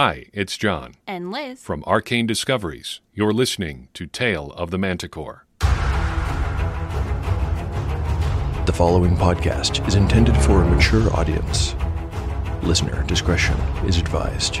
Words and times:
Hi, 0.00 0.26
it's 0.32 0.56
John. 0.56 0.94
And 1.08 1.32
Liz. 1.32 1.60
From 1.60 1.82
Arcane 1.84 2.24
Discoveries. 2.24 3.00
You're 3.14 3.32
listening 3.32 3.88
to 3.94 4.06
Tale 4.06 4.52
of 4.52 4.70
the 4.70 4.78
Manticore. 4.78 5.44
The 8.66 8.72
following 8.72 9.16
podcast 9.16 9.84
is 9.88 9.96
intended 9.96 10.36
for 10.36 10.62
a 10.62 10.64
mature 10.64 11.12
audience. 11.16 11.74
Listener 12.62 13.02
discretion 13.08 13.56
is 13.88 13.98
advised. 13.98 14.60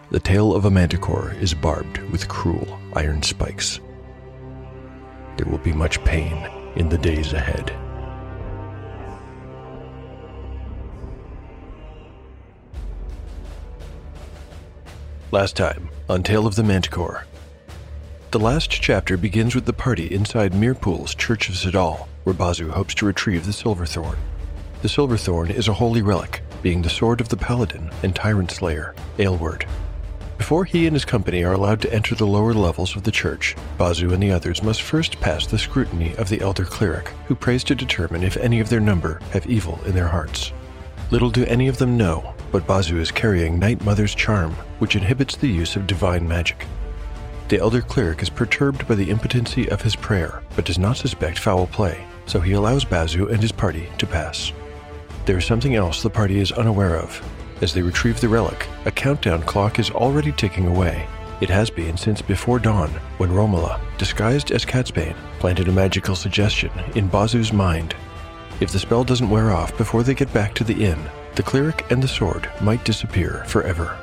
the 0.11 0.19
tail 0.19 0.53
of 0.53 0.65
a 0.65 0.69
manticore 0.69 1.33
is 1.39 1.53
barbed 1.53 1.97
with 2.11 2.27
cruel 2.27 2.77
iron 2.97 3.23
spikes. 3.23 3.79
There 5.37 5.47
will 5.49 5.57
be 5.59 5.71
much 5.71 6.03
pain 6.03 6.49
in 6.75 6.89
the 6.89 6.97
days 6.97 7.31
ahead. 7.31 7.73
Last 15.31 15.55
time 15.55 15.89
on 16.09 16.23
Tale 16.23 16.45
of 16.45 16.55
the 16.55 16.63
Manticore. 16.63 17.25
The 18.31 18.39
last 18.39 18.69
chapter 18.69 19.15
begins 19.15 19.55
with 19.55 19.63
the 19.65 19.71
party 19.71 20.13
inside 20.13 20.51
Mirpool's 20.51 21.15
Church 21.15 21.47
of 21.47 21.55
Sidal, 21.55 22.09
where 22.25 22.35
Bazu 22.35 22.69
hopes 22.69 22.93
to 22.95 23.05
retrieve 23.05 23.45
the 23.45 23.53
Silverthorn. 23.53 24.17
The 24.81 24.89
Silverthorn 24.89 25.51
is 25.51 25.69
a 25.69 25.73
holy 25.73 26.01
relic, 26.01 26.41
being 26.61 26.81
the 26.81 26.89
sword 26.89 27.21
of 27.21 27.29
the 27.29 27.37
paladin 27.37 27.89
and 28.03 28.13
tyrant 28.13 28.51
slayer, 28.51 28.93
Aylward. 29.17 29.65
Before 30.51 30.65
he 30.65 30.85
and 30.85 30.93
his 30.93 31.05
company 31.05 31.45
are 31.45 31.53
allowed 31.53 31.79
to 31.79 31.93
enter 31.93 32.13
the 32.13 32.27
lower 32.27 32.53
levels 32.53 32.97
of 32.97 33.03
the 33.03 33.09
church, 33.09 33.55
Bazu 33.77 34.11
and 34.11 34.21
the 34.21 34.33
others 34.33 34.61
must 34.61 34.81
first 34.81 35.17
pass 35.21 35.47
the 35.47 35.57
scrutiny 35.57 36.13
of 36.17 36.27
the 36.27 36.41
elder 36.41 36.65
cleric, 36.65 37.07
who 37.27 37.35
prays 37.35 37.63
to 37.63 37.73
determine 37.73 38.21
if 38.21 38.35
any 38.35 38.59
of 38.59 38.67
their 38.67 38.81
number 38.81 39.21
have 39.31 39.47
evil 39.47 39.79
in 39.85 39.93
their 39.93 40.09
hearts. 40.09 40.51
Little 41.09 41.29
do 41.29 41.45
any 41.45 41.69
of 41.69 41.77
them 41.77 41.95
know, 41.95 42.35
but 42.51 42.67
Bazu 42.67 42.99
is 42.99 43.11
carrying 43.11 43.59
Night 43.59 43.81
Mother's 43.85 44.13
charm, 44.13 44.51
which 44.79 44.97
inhibits 44.97 45.37
the 45.37 45.47
use 45.47 45.77
of 45.77 45.87
divine 45.87 46.27
magic. 46.27 46.67
The 47.47 47.59
elder 47.59 47.81
cleric 47.81 48.21
is 48.21 48.29
perturbed 48.29 48.85
by 48.89 48.95
the 48.95 49.09
impotency 49.09 49.69
of 49.69 49.81
his 49.81 49.95
prayer, 49.95 50.43
but 50.57 50.65
does 50.65 50.77
not 50.77 50.97
suspect 50.97 51.39
foul 51.39 51.67
play, 51.67 52.05
so 52.25 52.41
he 52.41 52.51
allows 52.51 52.83
Bazu 52.83 53.31
and 53.31 53.41
his 53.41 53.53
party 53.53 53.87
to 53.99 54.05
pass. 54.05 54.51
There 55.25 55.37
is 55.37 55.45
something 55.45 55.75
else 55.75 56.03
the 56.03 56.09
party 56.09 56.41
is 56.41 56.51
unaware 56.51 56.97
of. 56.97 57.23
As 57.61 57.75
they 57.75 57.83
retrieve 57.83 58.19
the 58.19 58.27
relic, 58.27 58.67
a 58.85 58.91
countdown 58.91 59.43
clock 59.43 59.77
is 59.77 59.91
already 59.91 60.31
ticking 60.31 60.65
away. 60.65 61.07
It 61.41 61.49
has 61.49 61.69
been 61.69 61.95
since 61.95 62.21
before 62.21 62.57
dawn, 62.57 62.89
when 63.17 63.31
Romola, 63.31 63.79
disguised 63.99 64.51
as 64.51 64.65
Catsbane, 64.65 65.15
planted 65.39 65.67
a 65.67 65.71
magical 65.71 66.15
suggestion 66.15 66.71
in 66.95 67.09
Bazu's 67.09 67.53
mind. 67.53 67.95
If 68.59 68.71
the 68.71 68.79
spell 68.79 69.03
doesn't 69.03 69.29
wear 69.29 69.51
off 69.51 69.77
before 69.77 70.01
they 70.01 70.15
get 70.15 70.33
back 70.33 70.55
to 70.55 70.63
the 70.63 70.85
inn, 70.85 70.99
the 71.35 71.43
cleric 71.43 71.89
and 71.91 72.01
the 72.01 72.07
sword 72.07 72.49
might 72.61 72.83
disappear 72.83 73.43
forever. 73.45 73.97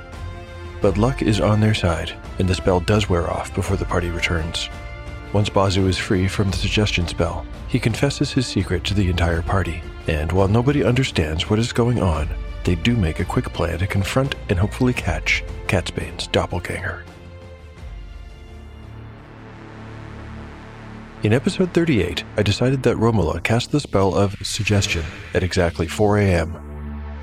But 0.80 0.96
luck 0.96 1.22
is 1.22 1.40
on 1.40 1.60
their 1.60 1.74
side, 1.74 2.12
and 2.38 2.48
the 2.48 2.54
spell 2.54 2.78
does 2.78 3.08
wear 3.08 3.28
off 3.28 3.52
before 3.54 3.76
the 3.76 3.84
party 3.84 4.10
returns. 4.10 4.68
Once 5.32 5.50
Bazu 5.50 5.88
is 5.88 5.98
free 5.98 6.28
from 6.28 6.50
the 6.50 6.56
suggestion 6.56 7.08
spell, 7.08 7.44
he 7.66 7.80
confesses 7.80 8.32
his 8.32 8.46
secret 8.46 8.84
to 8.84 8.94
the 8.94 9.10
entire 9.10 9.42
party, 9.42 9.82
and 10.06 10.30
while 10.30 10.48
nobody 10.48 10.84
understands 10.84 11.50
what 11.50 11.58
is 11.58 11.72
going 11.72 12.00
on, 12.00 12.28
they 12.68 12.74
do 12.74 12.94
make 12.94 13.18
a 13.18 13.24
quick 13.24 13.50
plan 13.54 13.78
to 13.78 13.86
confront 13.86 14.34
and 14.50 14.58
hopefully 14.58 14.92
catch 14.92 15.42
Catsbane's 15.68 16.26
doppelganger. 16.26 17.02
In 21.22 21.32
episode 21.32 21.72
38, 21.72 22.24
I 22.36 22.42
decided 22.42 22.82
that 22.82 22.98
Romola 22.98 23.40
cast 23.42 23.72
the 23.72 23.80
spell 23.80 24.14
of 24.14 24.36
Suggestion 24.42 25.02
at 25.32 25.42
exactly 25.42 25.88
4 25.88 26.18
a.m. 26.18 26.54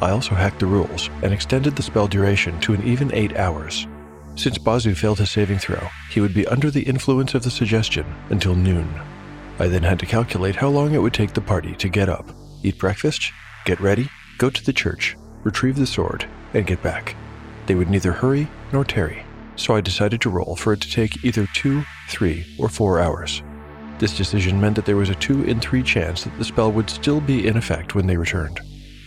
I 0.01 0.09
also 0.09 0.33
hacked 0.33 0.61
the 0.61 0.65
rules 0.65 1.11
and 1.21 1.31
extended 1.31 1.75
the 1.75 1.83
spell 1.83 2.07
duration 2.07 2.59
to 2.61 2.73
an 2.73 2.83
even 2.83 3.13
8 3.13 3.37
hours. 3.37 3.85
Since 4.33 4.57
Bazu 4.57 4.97
failed 4.97 5.19
his 5.19 5.29
saving 5.29 5.59
throw, 5.59 5.89
he 6.09 6.21
would 6.21 6.33
be 6.33 6.47
under 6.47 6.71
the 6.71 6.81
influence 6.81 7.35
of 7.35 7.43
the 7.43 7.51
suggestion 7.51 8.07
until 8.31 8.55
noon. 8.55 8.91
I 9.59 9.67
then 9.67 9.83
had 9.83 9.99
to 9.99 10.07
calculate 10.07 10.55
how 10.55 10.69
long 10.69 10.95
it 10.95 11.01
would 11.03 11.13
take 11.13 11.35
the 11.35 11.39
party 11.39 11.75
to 11.75 11.87
get 11.87 12.09
up, 12.09 12.27
eat 12.63 12.79
breakfast, 12.79 13.31
get 13.63 13.79
ready, 13.79 14.09
go 14.39 14.49
to 14.49 14.65
the 14.65 14.73
church, 14.73 15.15
retrieve 15.45 15.77
the 15.77 15.87
sword, 15.87 16.27
and 16.53 16.67
get 16.67 16.83
back. 16.83 17.15
They 17.67 17.75
would 17.75 17.89
neither 17.89 18.11
hurry 18.11 18.49
nor 18.73 18.83
tarry, 18.83 19.23
so 19.55 19.75
I 19.75 19.81
decided 19.81 20.19
to 20.21 20.29
roll 20.29 20.57
for 20.57 20.73
it 20.73 20.81
to 20.81 20.91
take 20.91 21.23
either 21.23 21.47
two, 21.53 21.85
three, 22.09 22.45
or 22.59 22.67
four 22.67 22.99
hours. 22.99 23.41
This 23.97 24.17
decision 24.17 24.59
meant 24.59 24.75
that 24.75 24.85
there 24.85 24.97
was 24.97 25.09
a 25.09 25.15
2 25.15 25.43
in 25.45 25.61
3 25.61 25.81
chance 25.81 26.25
that 26.25 26.37
the 26.37 26.43
spell 26.43 26.69
would 26.73 26.89
still 26.89 27.21
be 27.21 27.47
in 27.47 27.55
effect 27.55 27.95
when 27.95 28.05
they 28.05 28.17
returned. 28.17 28.59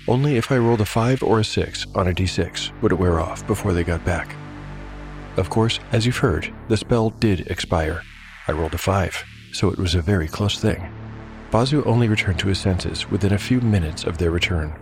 Only 0.06 0.38
if 0.38 0.50
I 0.50 0.56
rolled 0.56 0.80
a 0.80 0.86
5 0.86 1.22
or 1.22 1.40
a 1.40 1.44
6 1.44 1.86
on 1.94 2.08
a 2.08 2.14
d6 2.14 2.80
would 2.80 2.92
it 2.92 2.98
wear 2.98 3.20
off 3.20 3.46
before 3.46 3.74
they 3.74 3.84
got 3.84 4.02
back. 4.06 4.34
Of 5.36 5.50
course, 5.50 5.78
as 5.92 6.06
you've 6.06 6.16
heard, 6.16 6.52
the 6.68 6.76
spell 6.78 7.10
did 7.10 7.48
expire. 7.48 8.02
I 8.46 8.52
rolled 8.52 8.72
a 8.72 8.78
5, 8.78 9.24
so 9.52 9.68
it 9.68 9.78
was 9.78 9.94
a 9.94 10.00
very 10.00 10.26
close 10.26 10.58
thing. 10.58 10.90
Bazu 11.50 11.84
only 11.84 12.08
returned 12.08 12.38
to 12.38 12.48
his 12.48 12.58
senses 12.58 13.10
within 13.10 13.34
a 13.34 13.38
few 13.38 13.60
minutes 13.60 14.04
of 14.04 14.16
their 14.16 14.30
return. 14.30 14.74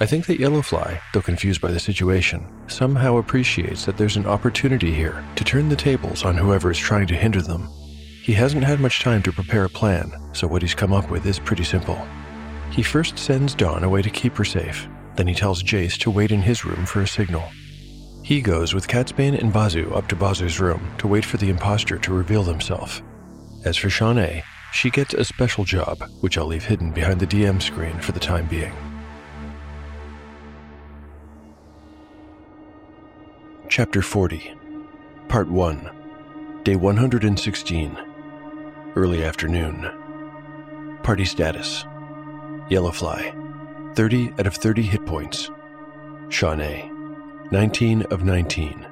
I 0.00 0.06
think 0.06 0.26
that 0.26 0.38
Yellowfly, 0.38 1.00
though 1.12 1.20
confused 1.20 1.60
by 1.60 1.72
the 1.72 1.80
situation, 1.80 2.46
somehow 2.68 3.16
appreciates 3.16 3.84
that 3.84 3.96
there's 3.96 4.16
an 4.16 4.26
opportunity 4.26 4.94
here 4.94 5.24
to 5.34 5.42
turn 5.42 5.68
the 5.68 5.74
tables 5.74 6.24
on 6.24 6.36
whoever 6.36 6.70
is 6.70 6.78
trying 6.78 7.08
to 7.08 7.16
hinder 7.16 7.42
them. 7.42 7.68
He 8.22 8.32
hasn't 8.32 8.62
had 8.62 8.78
much 8.78 9.00
time 9.00 9.24
to 9.24 9.32
prepare 9.32 9.64
a 9.64 9.68
plan, 9.68 10.12
so 10.32 10.46
what 10.46 10.62
he's 10.62 10.74
come 10.74 10.92
up 10.92 11.10
with 11.10 11.26
is 11.26 11.40
pretty 11.40 11.64
simple. 11.64 12.00
He 12.70 12.84
first 12.84 13.18
sends 13.18 13.56
Dawn 13.56 13.82
away 13.82 14.02
to 14.02 14.10
keep 14.10 14.36
her 14.36 14.44
safe, 14.44 14.86
then 15.16 15.26
he 15.26 15.34
tells 15.34 15.64
Jace 15.64 15.98
to 15.98 16.12
wait 16.12 16.30
in 16.30 16.42
his 16.42 16.64
room 16.64 16.86
for 16.86 17.02
a 17.02 17.08
signal. 17.08 17.42
He 18.22 18.40
goes 18.40 18.74
with 18.74 18.86
Catsbane 18.86 19.40
and 19.40 19.52
Bazu 19.52 19.90
up 19.96 20.06
to 20.08 20.16
Bazu's 20.16 20.60
room 20.60 20.92
to 20.98 21.08
wait 21.08 21.24
for 21.24 21.38
the 21.38 21.50
impostor 21.50 21.98
to 21.98 22.14
reveal 22.14 22.44
himself. 22.44 23.02
As 23.64 23.76
for 23.76 23.90
Shawnee, 23.90 24.44
she 24.72 24.90
gets 24.90 25.14
a 25.14 25.24
special 25.24 25.64
job, 25.64 25.98
which 26.20 26.38
I'll 26.38 26.46
leave 26.46 26.64
hidden 26.64 26.92
behind 26.92 27.18
the 27.18 27.26
DM 27.26 27.60
screen 27.60 27.98
for 27.98 28.12
the 28.12 28.20
time 28.20 28.46
being. 28.46 28.74
Chapter 33.78 34.02
40, 34.02 34.56
Part 35.28 35.48
1, 35.48 35.90
Day 36.64 36.74
116, 36.74 37.96
Early 38.96 39.22
Afternoon. 39.22 40.98
Party 41.04 41.24
status 41.24 41.84
Yellowfly, 42.68 43.94
30 43.94 44.32
out 44.32 44.48
of 44.48 44.54
30 44.56 44.82
hit 44.82 45.06
points. 45.06 45.52
Shawnee, 46.28 46.90
19 47.52 48.02
of 48.10 48.24
19. 48.24 48.84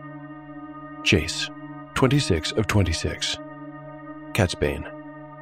Jace, 1.03 1.50
26 1.97 2.53
of 2.53 2.68
26. 2.68 3.38
Catsbane, 4.34 4.88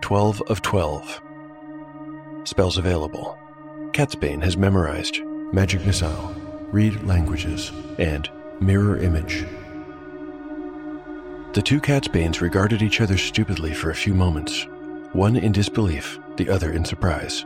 12 0.01 0.41
of 0.41 0.63
12. 0.63 1.21
Spells 2.45 2.79
available. 2.79 3.39
Catsbane 3.93 4.43
has 4.43 4.57
memorized 4.57 5.23
Magic 5.53 5.85
Missile, 5.85 6.35
Read 6.73 7.05
Languages, 7.05 7.73
and 7.99 8.31
Mirror 8.65 8.97
Image. 8.99 9.45
The 11.53 11.61
two 11.63 11.81
Catsbanes 11.81 12.41
regarded 12.41 12.81
each 12.81 13.03
other 13.03 13.19
stupidly 13.19 13.75
for 13.75 13.91
a 13.91 13.95
few 13.95 14.15
moments, 14.15 14.67
one 15.13 15.37
in 15.37 15.53
disbelief, 15.53 16.19
the 16.37 16.49
other 16.49 16.73
in 16.73 16.83
surprise. 16.83 17.45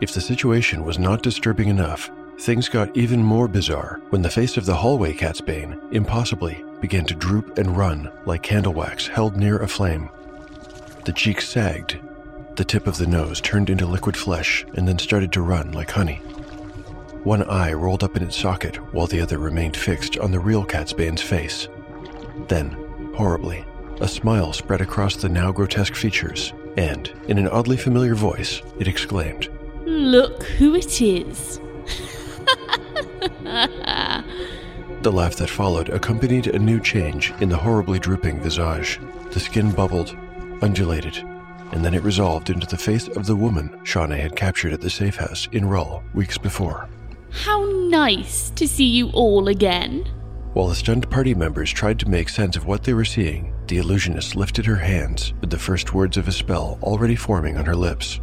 If 0.00 0.14
the 0.14 0.20
situation 0.20 0.84
was 0.84 0.96
not 0.96 1.24
disturbing 1.24 1.68
enough, 1.68 2.08
things 2.38 2.68
got 2.68 2.96
even 2.96 3.20
more 3.20 3.48
bizarre 3.48 4.00
when 4.10 4.22
the 4.22 4.30
face 4.30 4.56
of 4.56 4.64
the 4.64 4.76
hallway 4.76 5.12
Catsbane 5.12 5.76
impossibly 5.92 6.64
began 6.80 7.04
to 7.06 7.14
droop 7.14 7.58
and 7.58 7.76
run 7.76 8.08
like 8.24 8.42
candle 8.44 8.74
wax 8.74 9.08
held 9.08 9.36
near 9.36 9.58
a 9.58 9.66
flame. 9.66 10.08
The 11.04 11.12
cheeks 11.12 11.48
sagged, 11.48 11.98
the 12.54 12.64
tip 12.64 12.86
of 12.86 12.98
the 12.98 13.08
nose 13.08 13.40
turned 13.40 13.70
into 13.70 13.86
liquid 13.86 14.16
flesh 14.16 14.64
and 14.74 14.86
then 14.86 15.00
started 15.00 15.32
to 15.32 15.42
run 15.42 15.72
like 15.72 15.90
honey. 15.90 16.22
One 17.24 17.42
eye 17.44 17.72
rolled 17.72 18.04
up 18.04 18.16
in 18.16 18.22
its 18.22 18.36
socket 18.36 18.76
while 18.92 19.06
the 19.06 19.20
other 19.20 19.38
remained 19.38 19.78
fixed 19.78 20.18
on 20.18 20.30
the 20.30 20.38
real 20.38 20.62
Catsbane's 20.62 21.22
face. 21.22 21.68
Then, 22.48 22.76
horribly, 23.16 23.64
A 24.00 24.08
smile 24.08 24.52
spread 24.52 24.80
across 24.80 25.16
the 25.16 25.28
now 25.28 25.52
grotesque 25.52 25.94
features, 25.94 26.52
and, 26.76 27.10
in 27.28 27.38
an 27.38 27.48
oddly 27.48 27.76
familiar 27.76 28.14
voice, 28.14 28.60
it 28.78 28.88
exclaimed, 28.88 29.48
Look 29.86 30.42
who 30.42 30.74
it 30.74 31.00
is. 31.00 31.60
The 35.02 35.12
laugh 35.12 35.36
that 35.36 35.48
followed 35.50 35.90
accompanied 35.90 36.48
a 36.48 36.58
new 36.58 36.80
change 36.80 37.32
in 37.40 37.48
the 37.48 37.56
horribly 37.56 37.98
drooping 37.98 38.40
visage. 38.40 38.98
The 39.30 39.40
skin 39.40 39.70
bubbled, 39.70 40.16
undulated, 40.60 41.18
and 41.72 41.84
then 41.84 41.94
it 41.94 42.02
resolved 42.02 42.50
into 42.50 42.66
the 42.66 42.76
face 42.76 43.08
of 43.08 43.26
the 43.26 43.36
woman 43.36 43.78
Shawnee 43.84 44.20
had 44.20 44.34
captured 44.34 44.72
at 44.72 44.80
the 44.80 44.90
safe 44.90 45.16
house 45.16 45.48
in 45.52 45.66
Rull 45.66 46.02
weeks 46.14 46.36
before. 46.36 46.88
How 47.34 47.64
nice 47.88 48.50
to 48.50 48.66
see 48.66 48.86
you 48.86 49.10
all 49.10 49.48
again. 49.48 50.08
While 50.52 50.68
the 50.68 50.74
stunned 50.76 51.10
party 51.10 51.34
members 51.34 51.72
tried 51.72 51.98
to 51.98 52.08
make 52.08 52.28
sense 52.28 52.56
of 52.56 52.64
what 52.64 52.84
they 52.84 52.94
were 52.94 53.04
seeing, 53.04 53.52
the 53.66 53.78
illusionist 53.78 54.36
lifted 54.36 54.64
her 54.66 54.76
hands 54.76 55.34
with 55.40 55.50
the 55.50 55.58
first 55.58 55.92
words 55.92 56.16
of 56.16 56.28
a 56.28 56.32
spell 56.32 56.78
already 56.80 57.16
forming 57.16 57.58
on 57.58 57.66
her 57.66 57.74
lips. 57.74 58.20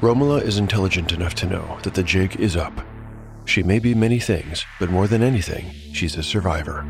Romola 0.00 0.38
is 0.38 0.58
intelligent 0.58 1.12
enough 1.12 1.34
to 1.36 1.46
know 1.46 1.78
that 1.82 1.94
the 1.94 2.04
jig 2.04 2.36
is 2.36 2.56
up. 2.56 2.80
She 3.44 3.64
may 3.64 3.80
be 3.80 3.94
many 3.94 4.20
things, 4.20 4.64
but 4.78 4.90
more 4.90 5.08
than 5.08 5.22
anything, 5.22 5.72
she's 5.92 6.16
a 6.16 6.22
survivor. 6.22 6.86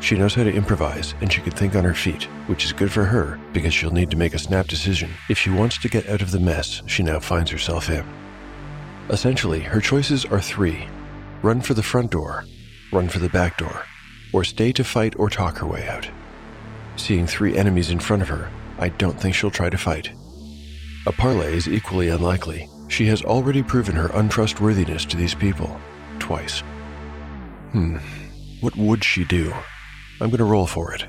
She 0.00 0.16
knows 0.16 0.34
how 0.34 0.44
to 0.44 0.54
improvise 0.54 1.14
and 1.20 1.32
she 1.32 1.40
can 1.40 1.52
think 1.52 1.74
on 1.74 1.84
her 1.84 1.94
feet, 1.94 2.24
which 2.46 2.64
is 2.64 2.72
good 2.72 2.90
for 2.90 3.04
her 3.04 3.38
because 3.52 3.74
she'll 3.74 3.90
need 3.90 4.10
to 4.10 4.16
make 4.16 4.34
a 4.34 4.38
snap 4.38 4.66
decision 4.66 5.10
if 5.28 5.38
she 5.38 5.50
wants 5.50 5.78
to 5.78 5.88
get 5.88 6.08
out 6.08 6.22
of 6.22 6.30
the 6.30 6.40
mess 6.40 6.82
she 6.86 7.02
now 7.02 7.18
finds 7.20 7.50
herself 7.50 7.90
in. 7.90 8.04
Essentially, 9.10 9.60
her 9.60 9.80
choices 9.80 10.24
are 10.26 10.40
three 10.40 10.86
run 11.42 11.60
for 11.60 11.74
the 11.74 11.82
front 11.82 12.10
door, 12.10 12.44
run 12.92 13.08
for 13.08 13.20
the 13.20 13.28
back 13.28 13.56
door, 13.58 13.84
or 14.32 14.42
stay 14.44 14.72
to 14.72 14.82
fight 14.82 15.14
or 15.18 15.30
talk 15.30 15.58
her 15.58 15.66
way 15.66 15.86
out. 15.88 16.08
Seeing 16.96 17.26
three 17.26 17.56
enemies 17.56 17.90
in 17.90 18.00
front 18.00 18.22
of 18.22 18.28
her, 18.28 18.50
I 18.78 18.88
don't 18.88 19.18
think 19.18 19.34
she'll 19.34 19.50
try 19.50 19.70
to 19.70 19.78
fight. 19.78 20.10
A 21.06 21.12
parley 21.12 21.54
is 21.54 21.68
equally 21.68 22.08
unlikely. 22.08 22.68
She 22.88 23.06
has 23.06 23.22
already 23.22 23.62
proven 23.62 23.94
her 23.94 24.10
untrustworthiness 24.14 25.04
to 25.06 25.16
these 25.16 25.34
people, 25.34 25.80
twice. 26.18 26.60
Hmm, 27.72 27.98
what 28.60 28.76
would 28.76 29.04
she 29.04 29.24
do? 29.24 29.54
I'm 30.20 30.30
going 30.30 30.38
to 30.38 30.44
roll 30.44 30.66
for 30.66 30.92
it. 30.92 31.06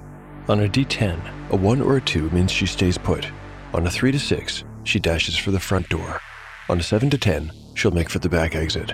On 0.47 0.63
a 0.63 0.67
d10, 0.67 1.50
a 1.51 1.56
1 1.56 1.81
or 1.81 1.97
a 1.97 2.01
2 2.01 2.29
means 2.29 2.51
she 2.51 2.65
stays 2.65 2.97
put. 2.97 3.27
On 3.73 3.85
a 3.88 3.89
3 3.89 4.11
to 4.11 4.19
6, 4.19 4.63
she 4.83 5.00
dashes 5.00 5.35
for 5.35 5.50
the 5.51 5.59
front 5.59 5.89
door. 5.89 6.21
On 6.69 6.79
a 6.79 6.83
7 6.83 7.09
to 7.09 7.17
10, 7.17 7.51
she'll 7.73 7.91
make 7.91 8.09
for 8.09 8.19
the 8.19 8.29
back 8.29 8.56
exit. 8.56 8.94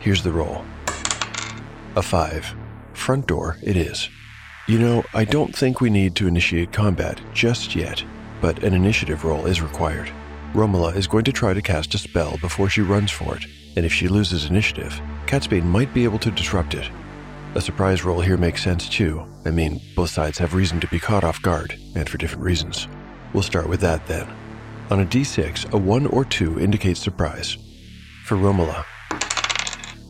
Here's 0.00 0.22
the 0.22 0.32
roll 0.32 0.64
a 1.94 2.02
5. 2.02 2.54
Front 2.92 3.26
door, 3.26 3.56
it 3.62 3.76
is. 3.76 4.08
You 4.66 4.80
know, 4.80 5.04
I 5.14 5.24
don't 5.24 5.54
think 5.54 5.80
we 5.80 5.90
need 5.90 6.16
to 6.16 6.26
initiate 6.26 6.72
combat 6.72 7.20
just 7.32 7.76
yet, 7.76 8.02
but 8.40 8.64
an 8.64 8.74
initiative 8.74 9.24
roll 9.24 9.46
is 9.46 9.62
required. 9.62 10.10
Romola 10.54 10.94
is 10.96 11.06
going 11.06 11.24
to 11.24 11.32
try 11.32 11.54
to 11.54 11.62
cast 11.62 11.94
a 11.94 11.98
spell 11.98 12.36
before 12.38 12.68
she 12.68 12.80
runs 12.80 13.10
for 13.12 13.36
it, 13.36 13.46
and 13.76 13.86
if 13.86 13.92
she 13.92 14.08
loses 14.08 14.46
initiative, 14.46 15.00
Catsbane 15.26 15.64
might 15.64 15.94
be 15.94 16.04
able 16.04 16.18
to 16.18 16.30
disrupt 16.30 16.74
it. 16.74 16.90
A 17.56 17.60
surprise 17.62 18.04
roll 18.04 18.20
here 18.20 18.36
makes 18.36 18.62
sense 18.62 18.86
too. 18.86 19.26
I 19.46 19.50
mean, 19.50 19.80
both 19.94 20.10
sides 20.10 20.36
have 20.36 20.52
reason 20.52 20.78
to 20.80 20.86
be 20.88 21.00
caught 21.00 21.24
off 21.24 21.40
guard, 21.40 21.74
and 21.94 22.06
for 22.06 22.18
different 22.18 22.44
reasons. 22.44 22.86
We'll 23.32 23.42
start 23.42 23.66
with 23.66 23.80
that 23.80 24.06
then. 24.06 24.28
On 24.90 25.00
a 25.00 25.06
d6, 25.06 25.72
a 25.72 25.78
1 25.78 26.06
or 26.08 26.26
2 26.26 26.60
indicates 26.60 27.00
surprise. 27.00 27.56
For 28.26 28.36
Romola, 28.36 28.84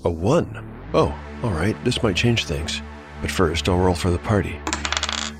a 0.05 0.11
1. 0.11 0.89
Oh, 0.93 1.17
alright, 1.45 1.77
this 1.85 2.03
might 2.03 2.17
change 2.17 2.47
things. 2.47 2.83
But 3.23 3.31
first, 3.31 3.69
I'll 3.69 3.79
roll 3.79 3.95
for 3.95 4.11
the 4.11 4.19
party. 4.19 4.59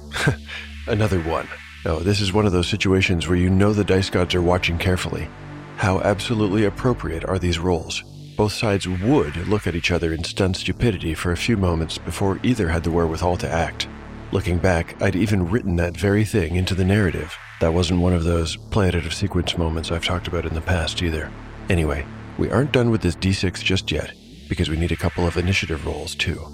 Another 0.87 1.21
1. 1.21 1.49
Oh, 1.87 1.99
this 1.99 2.21
is 2.21 2.33
one 2.33 2.47
of 2.47 2.53
those 2.53 2.69
situations 2.69 3.27
where 3.27 3.37
you 3.37 3.51
know 3.51 3.73
the 3.73 3.83
dice 3.83 4.11
gods 4.11 4.33
are 4.37 4.43
watching 4.43 4.79
carefully. 4.79 5.29
How 5.77 5.99
absolutely 6.03 6.67
appropriate 6.67 7.25
are 7.25 7.41
these 7.41 7.59
rolls? 7.59 8.05
Both 8.37 8.53
sides 8.53 8.87
would 8.87 9.49
look 9.49 9.67
at 9.67 9.75
each 9.75 9.91
other 9.91 10.13
in 10.13 10.23
stunned 10.23 10.59
stupidity 10.59 11.15
for 11.15 11.33
a 11.33 11.37
few 11.39 11.57
moments 11.57 11.97
before 11.97 12.39
either 12.43 12.69
had 12.69 12.85
the 12.85 12.91
wherewithal 12.91 13.39
to 13.39 13.51
act. 13.51 13.89
Looking 14.31 14.59
back, 14.59 15.01
I'd 15.01 15.17
even 15.17 15.49
written 15.49 15.77
that 15.77 15.97
very 15.97 16.25
thing 16.25 16.57
into 16.57 16.75
the 16.75 16.85
narrative. 16.85 17.35
That 17.61 17.73
wasn't 17.73 18.01
one 18.01 18.13
of 18.13 18.25
those 18.25 18.57
play 18.57 18.89
it 18.89 18.95
out 18.95 19.07
of 19.07 19.15
sequence 19.15 19.57
moments 19.57 19.91
I've 19.91 20.05
talked 20.05 20.29
about 20.29 20.45
in 20.45 20.53
the 20.53 20.61
past 20.61 21.03
either. 21.03 21.33
Anyway, 21.71 22.05
we 22.37 22.51
aren't 22.51 22.73
done 22.73 22.91
with 22.91 23.01
this 23.01 23.17
d6 23.17 23.65
just 23.65 23.91
yet, 23.91 24.13
because 24.51 24.69
we 24.69 24.77
need 24.77 24.93
a 24.93 24.97
couple 24.97 25.27
of 25.27 25.39
initiative 25.39 25.87
rolls 25.87 26.15
too. 26.15 26.47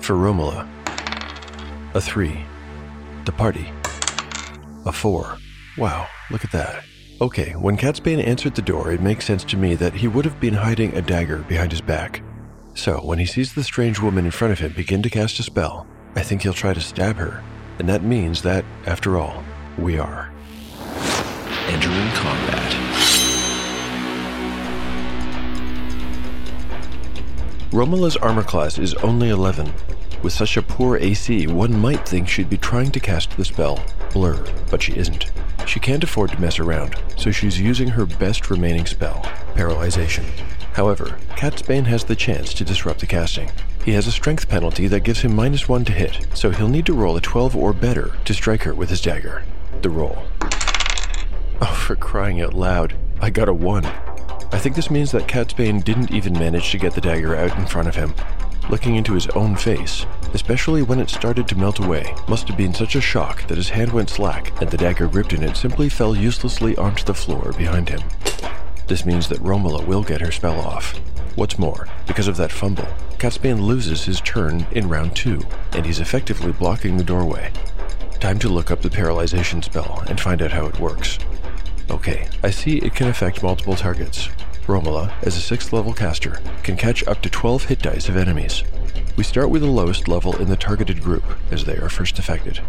For 0.00 0.16
Romola, 0.16 0.68
a 1.94 2.00
3. 2.02 2.44
The 3.24 3.32
party, 3.32 3.72
a 4.84 4.92
4. 4.92 5.38
Wow, 5.78 6.06
look 6.30 6.44
at 6.44 6.52
that. 6.52 6.84
Okay, 7.20 7.52
when 7.52 7.76
Catsbane 7.76 8.26
answered 8.26 8.56
the 8.56 8.62
door, 8.62 8.90
it 8.90 9.00
makes 9.00 9.24
sense 9.24 9.44
to 9.44 9.56
me 9.56 9.76
that 9.76 9.94
he 9.94 10.08
would 10.08 10.24
have 10.24 10.40
been 10.40 10.54
hiding 10.54 10.96
a 10.96 11.00
dagger 11.00 11.38
behind 11.48 11.70
his 11.70 11.80
back. 11.80 12.22
So, 12.74 12.98
when 12.98 13.20
he 13.20 13.24
sees 13.24 13.54
the 13.54 13.62
strange 13.62 14.00
woman 14.00 14.24
in 14.24 14.32
front 14.32 14.52
of 14.52 14.58
him 14.58 14.72
begin 14.72 15.00
to 15.02 15.08
cast 15.08 15.38
a 15.38 15.44
spell, 15.44 15.86
I 16.16 16.22
think 16.22 16.42
he'll 16.42 16.52
try 16.52 16.74
to 16.74 16.80
stab 16.80 17.14
her. 17.16 17.40
And 17.78 17.88
that 17.88 18.02
means 18.02 18.42
that, 18.42 18.64
after 18.86 19.16
all, 19.16 19.44
we 19.78 19.96
are. 19.96 20.32
Entering 21.68 22.10
combat. 22.14 22.74
Romola's 27.72 28.16
armor 28.16 28.42
class 28.42 28.76
is 28.76 28.94
only 28.94 29.28
11. 29.28 29.72
With 30.24 30.32
such 30.32 30.56
a 30.56 30.62
poor 30.62 30.96
AC, 30.96 31.46
one 31.46 31.78
might 31.78 32.08
think 32.08 32.28
she'd 32.28 32.50
be 32.50 32.58
trying 32.58 32.90
to 32.90 32.98
cast 32.98 33.36
the 33.36 33.44
spell 33.44 33.84
Blur, 34.12 34.44
but 34.68 34.82
she 34.82 34.96
isn't. 34.96 35.30
She 35.74 35.80
can't 35.80 36.04
afford 36.04 36.30
to 36.30 36.40
mess 36.40 36.60
around, 36.60 36.94
so 37.16 37.32
she's 37.32 37.58
using 37.58 37.88
her 37.88 38.06
best 38.06 38.48
remaining 38.48 38.86
spell, 38.86 39.22
Paralyzation. 39.56 40.22
However, 40.74 41.18
Catsbane 41.30 41.86
has 41.86 42.04
the 42.04 42.14
chance 42.14 42.54
to 42.54 42.64
disrupt 42.64 43.00
the 43.00 43.06
casting. 43.06 43.50
He 43.84 43.90
has 43.94 44.06
a 44.06 44.12
strength 44.12 44.48
penalty 44.48 44.86
that 44.86 45.02
gives 45.02 45.22
him 45.22 45.34
minus 45.34 45.68
one 45.68 45.84
to 45.86 45.92
hit, 45.92 46.28
so 46.32 46.50
he'll 46.50 46.68
need 46.68 46.86
to 46.86 46.94
roll 46.94 47.16
a 47.16 47.20
12 47.20 47.56
or 47.56 47.72
better 47.72 48.12
to 48.24 48.34
strike 48.34 48.62
her 48.62 48.72
with 48.72 48.88
his 48.88 49.00
dagger. 49.00 49.42
The 49.82 49.90
roll. 49.90 50.22
Oh, 51.60 51.76
for 51.84 51.96
crying 51.96 52.40
out 52.40 52.54
loud, 52.54 52.94
I 53.20 53.30
got 53.30 53.48
a 53.48 53.52
1. 53.52 53.84
I 53.84 54.58
think 54.60 54.76
this 54.76 54.92
means 54.92 55.10
that 55.10 55.26
Catsbane 55.26 55.82
didn't 55.82 56.12
even 56.12 56.34
manage 56.34 56.70
to 56.70 56.78
get 56.78 56.94
the 56.94 57.00
dagger 57.00 57.34
out 57.34 57.58
in 57.58 57.66
front 57.66 57.88
of 57.88 57.96
him. 57.96 58.14
Looking 58.70 58.94
into 58.94 59.14
his 59.14 59.26
own 59.30 59.56
face, 59.56 60.06
especially 60.34 60.82
when 60.82 61.00
it 61.00 61.08
started 61.08 61.48
to 61.48 61.56
melt 61.56 61.78
away, 61.78 62.14
must 62.28 62.48
have 62.48 62.56
been 62.56 62.74
such 62.74 62.96
a 62.96 63.00
shock 63.00 63.46
that 63.46 63.56
his 63.56 63.70
hand 63.70 63.92
went 63.92 64.10
slack 64.10 64.52
and 64.60 64.70
the 64.70 64.76
dagger 64.76 65.08
gripped 65.08 65.32
in 65.32 65.42
it 65.42 65.56
simply 65.56 65.88
fell 65.88 66.14
uselessly 66.14 66.76
onto 66.76 67.04
the 67.04 67.14
floor 67.14 67.52
behind 67.56 67.88
him. 67.88 68.02
This 68.86 69.06
means 69.06 69.28
that 69.28 69.40
Romola 69.40 69.86
will 69.86 70.02
get 70.02 70.20
her 70.20 70.32
spell 70.32 70.60
off. 70.60 70.98
What's 71.36 71.58
more, 71.58 71.88
because 72.06 72.28
of 72.28 72.36
that 72.36 72.52
fumble, 72.52 72.88
Catsbane 73.18 73.60
loses 73.60 74.04
his 74.04 74.20
turn 74.20 74.66
in 74.72 74.88
round 74.88 75.16
two, 75.16 75.40
and 75.72 75.86
he's 75.86 76.00
effectively 76.00 76.52
blocking 76.52 76.96
the 76.96 77.04
doorway. 77.04 77.50
Time 78.20 78.38
to 78.40 78.48
look 78.48 78.70
up 78.70 78.82
the 78.82 78.90
paralyzation 78.90 79.64
spell 79.64 80.04
and 80.08 80.20
find 80.20 80.42
out 80.42 80.52
how 80.52 80.66
it 80.66 80.78
works. 80.78 81.18
Okay, 81.90 82.28
I 82.42 82.50
see 82.50 82.78
it 82.78 82.94
can 82.94 83.08
affect 83.08 83.42
multiple 83.42 83.76
targets. 83.76 84.28
Romola, 84.66 85.12
as 85.22 85.36
a 85.36 85.56
6th 85.56 85.72
level 85.72 85.92
caster, 85.92 86.40
can 86.62 86.76
catch 86.76 87.06
up 87.06 87.20
to 87.22 87.30
12 87.30 87.64
hit 87.64 87.82
dice 87.82 88.08
of 88.08 88.16
enemies. 88.16 88.64
We 89.16 89.22
start 89.22 89.50
with 89.50 89.62
the 89.62 89.68
lowest 89.68 90.08
level 90.08 90.36
in 90.38 90.48
the 90.48 90.56
targeted 90.56 91.00
group, 91.00 91.24
as 91.52 91.64
they 91.64 91.76
are 91.76 91.88
first 91.88 92.18
affected. 92.18 92.60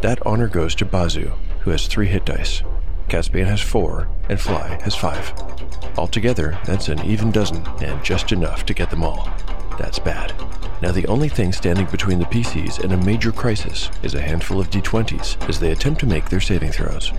That 0.00 0.24
honor 0.24 0.46
goes 0.46 0.76
to 0.76 0.86
Bazu, 0.86 1.36
who 1.60 1.70
has 1.72 1.88
3 1.88 2.06
hit 2.06 2.24
dice. 2.24 2.62
Catsbane 3.08 3.46
has 3.46 3.60
4, 3.60 4.06
and 4.28 4.40
Fly 4.40 4.80
has 4.84 4.94
5. 4.94 5.98
Altogether, 5.98 6.56
that's 6.64 6.88
an 6.88 7.04
even 7.04 7.32
dozen, 7.32 7.66
and 7.82 8.04
just 8.04 8.30
enough 8.30 8.64
to 8.66 8.74
get 8.74 8.90
them 8.90 9.02
all. 9.02 9.28
That's 9.76 9.98
bad. 9.98 10.32
Now, 10.80 10.92
the 10.92 11.06
only 11.08 11.28
thing 11.28 11.52
standing 11.52 11.86
between 11.86 12.20
the 12.20 12.26
PCs 12.26 12.84
and 12.84 12.92
a 12.92 13.04
major 13.04 13.32
crisis 13.32 13.90
is 14.04 14.14
a 14.14 14.20
handful 14.20 14.60
of 14.60 14.70
d20s 14.70 15.48
as 15.48 15.58
they 15.58 15.72
attempt 15.72 15.98
to 16.00 16.06
make 16.06 16.28
their 16.28 16.40
saving 16.40 16.70
throws. 16.70 17.12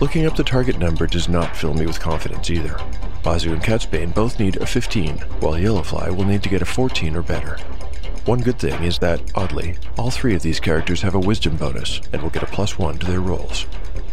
Looking 0.00 0.26
up 0.26 0.34
the 0.34 0.42
target 0.42 0.80
number 0.80 1.06
does 1.06 1.28
not 1.28 1.56
fill 1.56 1.74
me 1.74 1.86
with 1.86 2.00
confidence 2.00 2.50
either. 2.50 2.76
Bazu 3.22 3.52
and 3.52 3.62
Catsbane 3.62 4.12
both 4.12 4.40
need 4.40 4.56
a 4.56 4.66
15, 4.66 5.18
while 5.38 5.54
Yellowfly 5.54 6.16
will 6.16 6.24
need 6.24 6.42
to 6.42 6.48
get 6.48 6.62
a 6.62 6.66
14 6.66 7.14
or 7.14 7.22
better. 7.22 7.58
One 8.26 8.40
good 8.40 8.58
thing 8.58 8.82
is 8.82 8.98
that, 9.00 9.20
oddly, 9.34 9.76
all 9.98 10.10
three 10.10 10.34
of 10.34 10.40
these 10.40 10.58
characters 10.58 11.02
have 11.02 11.14
a 11.14 11.20
wisdom 11.20 11.56
bonus 11.56 12.00
and 12.10 12.22
will 12.22 12.30
get 12.30 12.42
a 12.42 12.46
plus 12.46 12.78
one 12.78 12.96
to 12.98 13.06
their 13.06 13.20
rolls. 13.20 13.66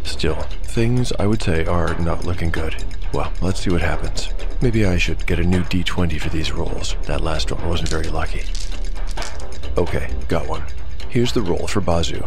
Still, 0.04 0.36
things 0.64 1.14
I 1.18 1.28
would 1.28 1.42
say 1.42 1.66
are 1.66 1.98
not 1.98 2.26
looking 2.26 2.50
good. 2.50 2.84
Well, 3.14 3.32
let's 3.42 3.62
see 3.62 3.70
what 3.70 3.82
happens. 3.82 4.28
Maybe 4.62 4.86
I 4.86 4.98
should 4.98 5.26
get 5.26 5.40
a 5.40 5.46
new 5.46 5.62
d20 5.62 6.20
for 6.20 6.28
these 6.28 6.52
rolls. 6.52 6.98
That 7.04 7.22
last 7.22 7.54
one 7.54 7.66
wasn't 7.70 7.88
very 7.88 8.10
lucky. 8.10 8.44
Okay, 9.78 10.14
got 10.28 10.46
one. 10.46 10.64
Here's 11.08 11.32
the 11.32 11.42
roll 11.42 11.66
for 11.68 11.80
Bazu. 11.80 12.22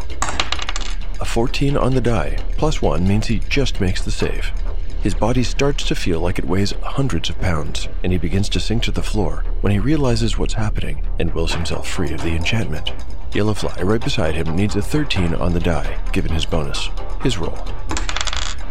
A 1.21 1.25
14 1.26 1.76
on 1.76 1.95
the 1.95 2.00
die, 2.00 2.38
plus 2.57 2.81
1 2.81 3.07
means 3.07 3.26
he 3.26 3.41
just 3.41 3.83
makes 3.83 4.03
the 4.03 4.11
save. 4.11 4.50
His 5.04 5.14
body 5.14 5.42
starts 5.42 5.84
to 5.88 5.94
feel 5.94 6.20
like 6.20 6.38
it 6.38 6.46
weighs 6.46 6.73
hundreds 6.82 7.28
of 7.28 7.38
pounds, 7.38 7.90
and 8.02 8.11
he 8.11 8.16
begins 8.16 8.49
to 8.49 8.58
sink 8.58 8.84
to 8.84 8.90
the 8.90 9.02
floor 9.02 9.44
when 9.61 9.70
he 9.70 9.78
realizes 9.78 10.38
what's 10.38 10.54
happening 10.54 11.06
and 11.18 11.30
wills 11.34 11.52
himself 11.52 11.87
free 11.87 12.14
of 12.14 12.23
the 12.23 12.34
enchantment. 12.34 12.87
Yellowfly, 13.32 13.84
right 13.84 14.02
beside 14.02 14.34
him, 14.34 14.56
needs 14.56 14.76
a 14.76 14.80
13 14.80 15.34
on 15.34 15.52
the 15.52 15.61
die, 15.61 16.02
given 16.12 16.32
his 16.32 16.46
bonus. 16.46 16.88
His 17.23 17.37
roll. 17.37 17.68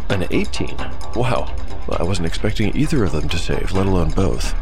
An 0.08 0.26
18. 0.28 0.76
Wow. 1.14 1.54
Well, 1.86 1.98
I 2.00 2.02
wasn't 2.02 2.26
expecting 2.26 2.76
either 2.76 3.04
of 3.04 3.12
them 3.12 3.28
to 3.28 3.38
save, 3.38 3.70
let 3.70 3.86
alone 3.86 4.10
both. 4.10 4.56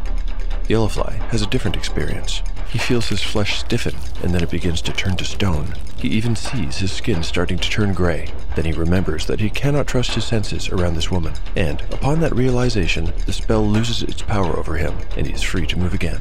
Yellowfly 0.67 1.15
has 1.31 1.41
a 1.41 1.47
different 1.47 1.75
experience. 1.75 2.43
He 2.73 2.79
feels 2.79 3.09
his 3.09 3.21
flesh 3.21 3.59
stiffen, 3.59 3.93
and 4.23 4.33
then 4.33 4.41
it 4.41 4.49
begins 4.49 4.81
to 4.81 4.91
turn 4.91 5.15
to 5.17 5.25
stone. 5.25 5.75
He 5.99 6.07
even 6.07 6.35
sees 6.35 6.79
his 6.79 6.91
skin 6.91 7.21
starting 7.21 7.59
to 7.59 7.69
turn 7.69 7.93
gray. 7.93 8.29
Then 8.55 8.65
he 8.65 8.73
remembers 8.73 9.27
that 9.27 9.39
he 9.39 9.51
cannot 9.51 9.85
trust 9.85 10.15
his 10.15 10.25
senses 10.25 10.69
around 10.69 10.95
this 10.95 11.11
woman, 11.11 11.35
and 11.55 11.81
upon 11.91 12.19
that 12.21 12.35
realization, 12.35 13.13
the 13.27 13.31
spell 13.31 13.63
loses 13.63 14.01
its 14.01 14.23
power 14.23 14.57
over 14.57 14.75
him, 14.75 14.97
and 15.15 15.27
he 15.27 15.33
is 15.33 15.43
free 15.43 15.67
to 15.67 15.77
move 15.77 15.93
again. 15.93 16.19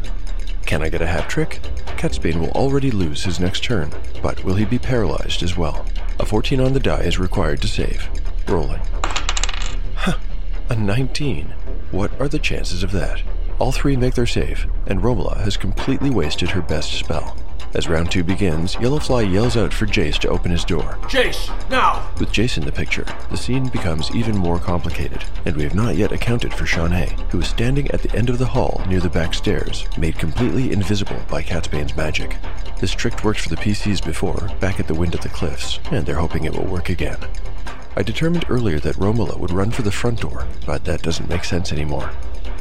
Can 0.66 0.82
I 0.82 0.90
get 0.90 1.00
a 1.00 1.06
hat 1.06 1.30
trick? 1.30 1.61
Catsbane 1.97 2.38
will 2.38 2.50
already 2.50 2.90
lose 2.90 3.25
his 3.25 3.40
next 3.40 3.64
turn, 3.64 3.90
but 4.23 4.44
will 4.44 4.56
he 4.56 4.66
be 4.66 4.78
paralyzed 4.78 5.42
as 5.42 5.56
well? 5.56 5.87
A 6.21 6.26
14 6.26 6.61
on 6.61 6.75
the 6.75 6.80
die 6.80 7.00
is 7.00 7.18
required 7.18 7.62
to 7.62 7.66
save. 7.66 8.11
Rolling. 8.47 8.82
Huh, 9.94 10.18
a 10.68 10.76
19. 10.76 11.54
What 11.92 12.12
are 12.21 12.28
the 12.28 12.38
chances 12.38 12.82
of 12.82 12.92
that? 12.92 13.23
All 13.59 13.73
three 13.73 13.97
make 13.97 14.14
their 14.14 14.26
save, 14.26 14.66
and 14.87 15.02
Romola 15.02 15.38
has 15.38 15.56
completely 15.56 16.11
wasted 16.11 16.50
her 16.50 16.62
best 16.62 16.92
spell. 16.92 17.37
As 17.75 17.88
round 17.88 18.11
two 18.11 18.23
begins, 18.23 18.75
Yellowfly 18.76 19.32
yells 19.32 19.56
out 19.56 19.73
for 19.73 19.87
Jace 19.87 20.18
to 20.18 20.28
open 20.28 20.50
his 20.50 20.64
door. 20.64 20.99
Jace, 21.04 21.49
now! 21.71 22.06
With 22.21 22.30
Jace 22.30 22.59
in 22.59 22.66
the 22.66 22.73
picture, 22.73 23.06
the 23.30 23.37
scene 23.38 23.68
becomes 23.71 24.14
even 24.14 24.37
more 24.37 24.59
complicated, 24.59 25.25
and 25.47 25.56
we 25.56 25.62
have 25.62 25.75
not 25.75 25.97
yet 25.97 26.12
accounted 26.12 26.52
for 26.52 26.66
Shawnee, 26.66 27.16
who 27.30 27.40
is 27.40 27.49
standing 27.49 27.90
at 27.90 28.02
the 28.02 28.14
end 28.14 28.28
of 28.28 28.38
the 28.38 28.44
hall 28.44 28.82
near 28.88 29.00
the 29.00 29.09
back 29.09 29.32
stairs, 29.32 29.87
made 29.97 30.18
completely 30.18 30.71
invisible 30.71 31.16
by 31.30 31.40
Catsbane's 31.40 31.97
magic. 31.97 32.37
This 32.78 32.92
trick 32.92 33.25
worked 33.25 33.40
for 33.40 33.49
the 33.49 33.56
PCs 33.56 34.04
before, 34.04 34.50
back 34.61 34.78
at 34.78 34.87
the 34.87 34.94
Wind 34.94 35.14
at 35.14 35.23
the 35.23 35.30
Cliffs, 35.30 35.78
and 35.90 36.04
they're 36.04 36.16
hoping 36.16 36.44
it 36.44 36.52
will 36.52 36.66
work 36.66 36.90
again. 36.90 37.18
I 37.97 38.02
determined 38.02 38.44
earlier 38.50 38.80
that 38.80 38.97
Romola 38.97 39.38
would 39.38 39.50
run 39.50 39.71
for 39.71 39.82
the 39.82 39.90
front 39.90 40.21
door, 40.21 40.47
but 40.66 40.85
that 40.85 41.02
doesn't 41.02 41.30
make 41.30 41.44
sense 41.44 41.73
anymore. 41.73 42.11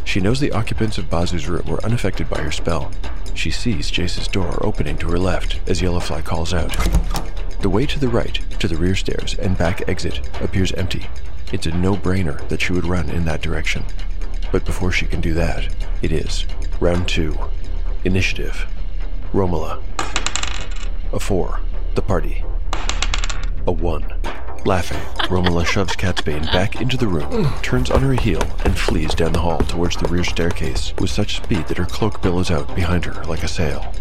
She 0.03 0.19
knows 0.19 0.39
the 0.39 0.51
occupants 0.51 0.97
of 0.97 1.09
Bazu's 1.09 1.47
room 1.47 1.65
were 1.67 1.83
unaffected 1.85 2.29
by 2.29 2.41
her 2.41 2.51
spell. 2.51 2.91
She 3.33 3.51
sees 3.51 3.89
Jace's 3.89 4.27
door 4.27 4.57
opening 4.65 4.97
to 4.97 5.09
her 5.09 5.19
left 5.19 5.59
as 5.67 5.81
Yellowfly 5.81 6.23
calls 6.23 6.53
out. 6.53 6.75
The 7.61 7.69
way 7.69 7.85
to 7.85 7.99
the 7.99 8.09
right, 8.09 8.33
to 8.59 8.67
the 8.67 8.75
rear 8.75 8.95
stairs 8.95 9.35
and 9.35 9.57
back 9.57 9.87
exit, 9.87 10.27
appears 10.41 10.71
empty. 10.73 11.07
It's 11.51 11.67
a 11.67 11.71
no 11.71 11.95
brainer 11.95 12.47
that 12.49 12.61
she 12.61 12.73
would 12.73 12.85
run 12.85 13.09
in 13.09 13.25
that 13.25 13.41
direction. 13.41 13.83
But 14.51 14.65
before 14.65 14.91
she 14.91 15.05
can 15.05 15.21
do 15.21 15.33
that, 15.35 15.73
it 16.01 16.11
is 16.11 16.45
round 16.79 17.07
two. 17.07 17.37
Initiative. 18.03 18.65
Romola. 19.33 19.81
A 21.13 21.19
four. 21.19 21.59
The 21.95 22.01
party. 22.01 22.43
A 23.67 23.71
one. 23.71 24.20
Laughing, 24.65 24.99
Romola 25.27 25.65
shoves 25.65 25.95
Catsbane 25.95 26.45
back 26.51 26.79
into 26.81 26.95
the 26.95 27.07
room, 27.07 27.51
turns 27.63 27.89
on 27.89 28.01
her 28.03 28.13
heel, 28.13 28.43
and 28.63 28.77
flees 28.77 29.15
down 29.15 29.33
the 29.33 29.39
hall 29.39 29.57
towards 29.57 29.97
the 29.97 30.07
rear 30.07 30.23
staircase 30.23 30.93
with 30.99 31.09
such 31.09 31.37
speed 31.37 31.67
that 31.67 31.77
her 31.77 31.85
cloak 31.85 32.21
billows 32.21 32.51
out 32.51 32.73
behind 32.75 33.03
her 33.05 33.23
like 33.23 33.41
a 33.41 33.47
sail. 33.47 33.91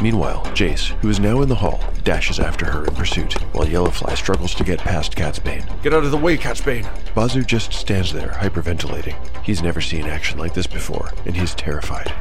Meanwhile, 0.00 0.42
Jace, 0.46 0.88
who 1.00 1.08
is 1.08 1.20
now 1.20 1.40
in 1.40 1.48
the 1.48 1.54
hall, 1.54 1.82
dashes 2.02 2.40
after 2.40 2.66
her 2.66 2.84
in 2.84 2.94
pursuit, 2.96 3.34
while 3.54 3.66
Yellowfly 3.66 4.16
struggles 4.16 4.54
to 4.56 4.64
get 4.64 4.80
past 4.80 5.14
Catsbane. 5.14 5.64
Get 5.82 5.94
out 5.94 6.04
of 6.04 6.10
the 6.10 6.16
way, 6.16 6.36
Catsbane! 6.36 6.84
Bazu 7.14 7.46
just 7.46 7.72
stands 7.72 8.12
there, 8.12 8.30
hyperventilating. 8.30 9.16
He's 9.44 9.62
never 9.62 9.80
seen 9.80 10.04
action 10.06 10.38
like 10.38 10.52
this 10.52 10.66
before, 10.66 11.12
and 11.24 11.36
he's 11.36 11.54
terrified. 11.54 12.12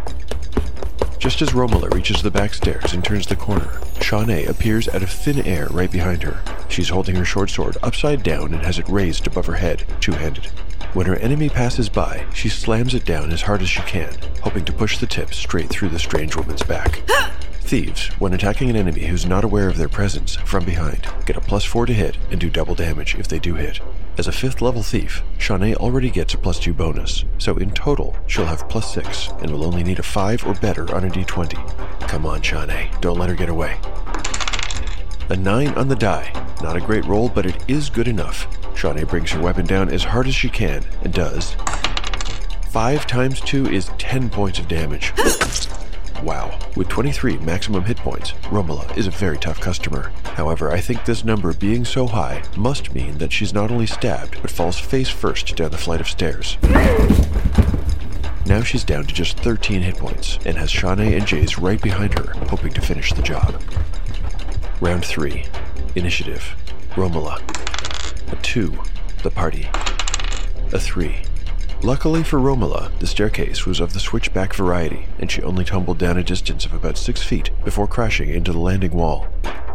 Just 1.25 1.41
as 1.41 1.55
Romola 1.55 1.89
reaches 1.89 2.22
the 2.22 2.29
back 2.29 2.53
stairs 2.53 2.94
and 2.94 3.03
turns 3.03 3.25
the 3.25 3.36
corner, 3.36 3.82
Shawnee 4.00 4.46
appears 4.46 4.88
out 4.88 5.01
of 5.01 5.10
thin 5.10 5.41
air 5.41 5.67
right 5.72 5.91
behind 5.91 6.22
her. 6.22 6.39
She's 6.70 6.89
holding 6.89 7.15
her 7.15 7.25
short 7.25 7.50
sword 7.50 7.77
upside 7.82 8.22
down 8.22 8.53
and 8.53 8.63
has 8.63 8.77
it 8.77 8.88
raised 8.88 9.25
above 9.25 9.48
her 9.48 9.55
head, 9.55 9.86
two-handed. 10.00 10.46
When 10.94 11.08
her 11.08 11.15
enemy 11.15 11.50
passes 11.50 11.89
by, 11.89 12.27
she 12.32 12.48
slams 12.48 12.94
it 12.94 13.05
down 13.05 13.32
as 13.32 13.41
hard 13.41 13.63
as 13.63 13.70
she 13.70 13.82
can, 13.82 14.15
hoping 14.44 14.65
to 14.65 14.72
push 14.72 15.00
the 15.00 15.08
tip 15.08 15.34
straight 15.34 15.70
through 15.70 15.89
the 15.89 15.98
strange 15.98 16.36
woman's 16.36 16.62
back. 16.62 17.01
Thieves, 17.62 18.10
when 18.20 18.34
attacking 18.34 18.70
an 18.70 18.75
enemy 18.75 19.08
who's 19.08 19.25
not 19.25 19.44
aware 19.44 19.67
of 19.67 19.77
their 19.77 19.89
presence 19.89 20.36
from 20.36 20.63
behind, 20.63 21.08
get 21.25 21.38
a 21.38 21.41
plus 21.41 21.63
4 21.65 21.88
to 21.88 21.94
hit 21.94 22.20
and 22.29 22.39
do 22.39 22.51
double 22.51 22.75
damage 22.75 23.15
if 23.15 23.27
they 23.27 23.39
do 23.39 23.55
hit. 23.55 23.79
As 24.17 24.29
a 24.29 24.31
5th 24.31 24.62
level 24.62 24.81
thief, 24.81 25.22
Shawnee 25.39 25.75
already 25.75 26.10
gets 26.10 26.34
a 26.34 26.38
plus 26.38 26.57
2 26.60 26.74
bonus, 26.74 27.25
so 27.38 27.57
in 27.57 27.72
total, 27.72 28.15
she'll 28.27 28.45
have 28.45 28.69
plus 28.69 28.93
6 28.93 29.27
and 29.41 29.51
will 29.51 29.65
only 29.65 29.84
need 29.84 30.00
a 30.00 30.03
5 30.03 30.48
or 30.48 30.53
better 30.53 30.84
on 30.95 31.03
a 31.03 31.10
d20. 31.10 32.07
Come 32.07 32.25
on, 32.25 32.41
Shawnee, 32.41 32.89
don't 33.01 33.19
let 33.19 33.27
her 33.27 33.36
get 33.36 33.50
away. 33.50 33.77
A 35.29 35.36
9 35.36 35.67
on 35.69 35.89
the 35.89 35.98
die. 35.98 36.31
Not 36.63 36.77
a 36.77 36.81
great 36.81 37.03
roll, 37.03 37.27
but 37.27 37.45
it 37.45 37.62
is 37.67 37.89
good 37.89 38.07
enough. 38.07 38.48
Shawnee 38.77 39.03
brings 39.03 39.31
her 39.31 39.41
weapon 39.41 39.65
down 39.65 39.89
as 39.89 40.05
hard 40.05 40.27
as 40.27 40.36
she 40.36 40.48
can 40.48 40.86
and 41.03 41.12
does. 41.12 41.57
5 42.69 43.05
times 43.07 43.41
2 43.41 43.67
is 43.67 43.89
10 43.98 44.29
points 44.29 44.60
of 44.60 44.69
damage. 44.69 45.12
Wow. 46.25 46.58
With 46.75 46.89
23 46.89 47.38
maximum 47.38 47.84
hit 47.84 47.98
points, 47.98 48.34
Romola 48.50 48.98
is 48.98 49.05
a 49.05 49.12
very 49.12 49.38
tough 49.38 49.62
customer. 49.62 50.12
However, 50.24 50.72
I 50.72 50.82
think 50.82 51.05
this 51.05 51.24
number 51.24 51.53
being 51.53 51.86
so 51.86 52.08
high 52.08 52.41
must 52.58 52.96
mean 52.96 53.20
that 53.20 53.32
she's 53.32 53.53
not 53.53 53.70
only 53.70 53.86
stabbed, 53.86 54.41
but 54.41 54.50
falls 54.50 54.79
face 54.79 55.08
first 55.08 55.55
down 55.55 55.70
the 55.70 55.77
flight 55.77 56.01
of 56.01 56.08
stairs. 56.08 56.58
Now 58.48 58.63
she's 58.63 58.84
down 58.84 59.05
to 59.05 59.13
just 59.13 59.38
13 59.38 59.84
hit 59.84 59.98
points, 59.98 60.39
and 60.48 60.58
has 60.58 60.72
Shawnee 60.72 61.13
and 61.13 61.27
Jace 61.27 61.62
right 61.62 61.79
behind 61.79 62.17
her, 62.17 62.34
hoping 62.48 62.74
to 62.74 62.82
finish 62.82 63.13
the 63.13 63.22
job. 63.22 63.62
Round 64.82 65.05
3. 65.05 65.46
Initiative. 65.94 66.55
Romola. 66.96 67.39
A 68.32 68.36
2. 68.38 68.75
The 69.22 69.29
party. 69.29 69.70
A 70.74 70.79
3. 70.79 71.25
Luckily 71.86 72.24
for 72.24 72.39
Romola, 72.39 72.92
the 72.98 73.06
staircase 73.06 73.68
was 73.68 73.80
of 73.80 73.94
the 73.94 74.00
switchback 74.00 74.56
variety, 74.56 75.06
and 75.20 75.30
she 75.30 75.44
only 75.44 75.63
tumbled 75.63 76.00
down 76.00 76.18
a 76.18 76.24
distance 76.24 76.65
of 76.65 76.74
about 76.74 76.98
six 76.98 77.22
feet 77.22 77.51
before 77.63 77.86
crashing 77.86 78.27
into 78.30 78.51
the 78.51 78.58
landing 78.58 78.89
wall. 78.89 79.27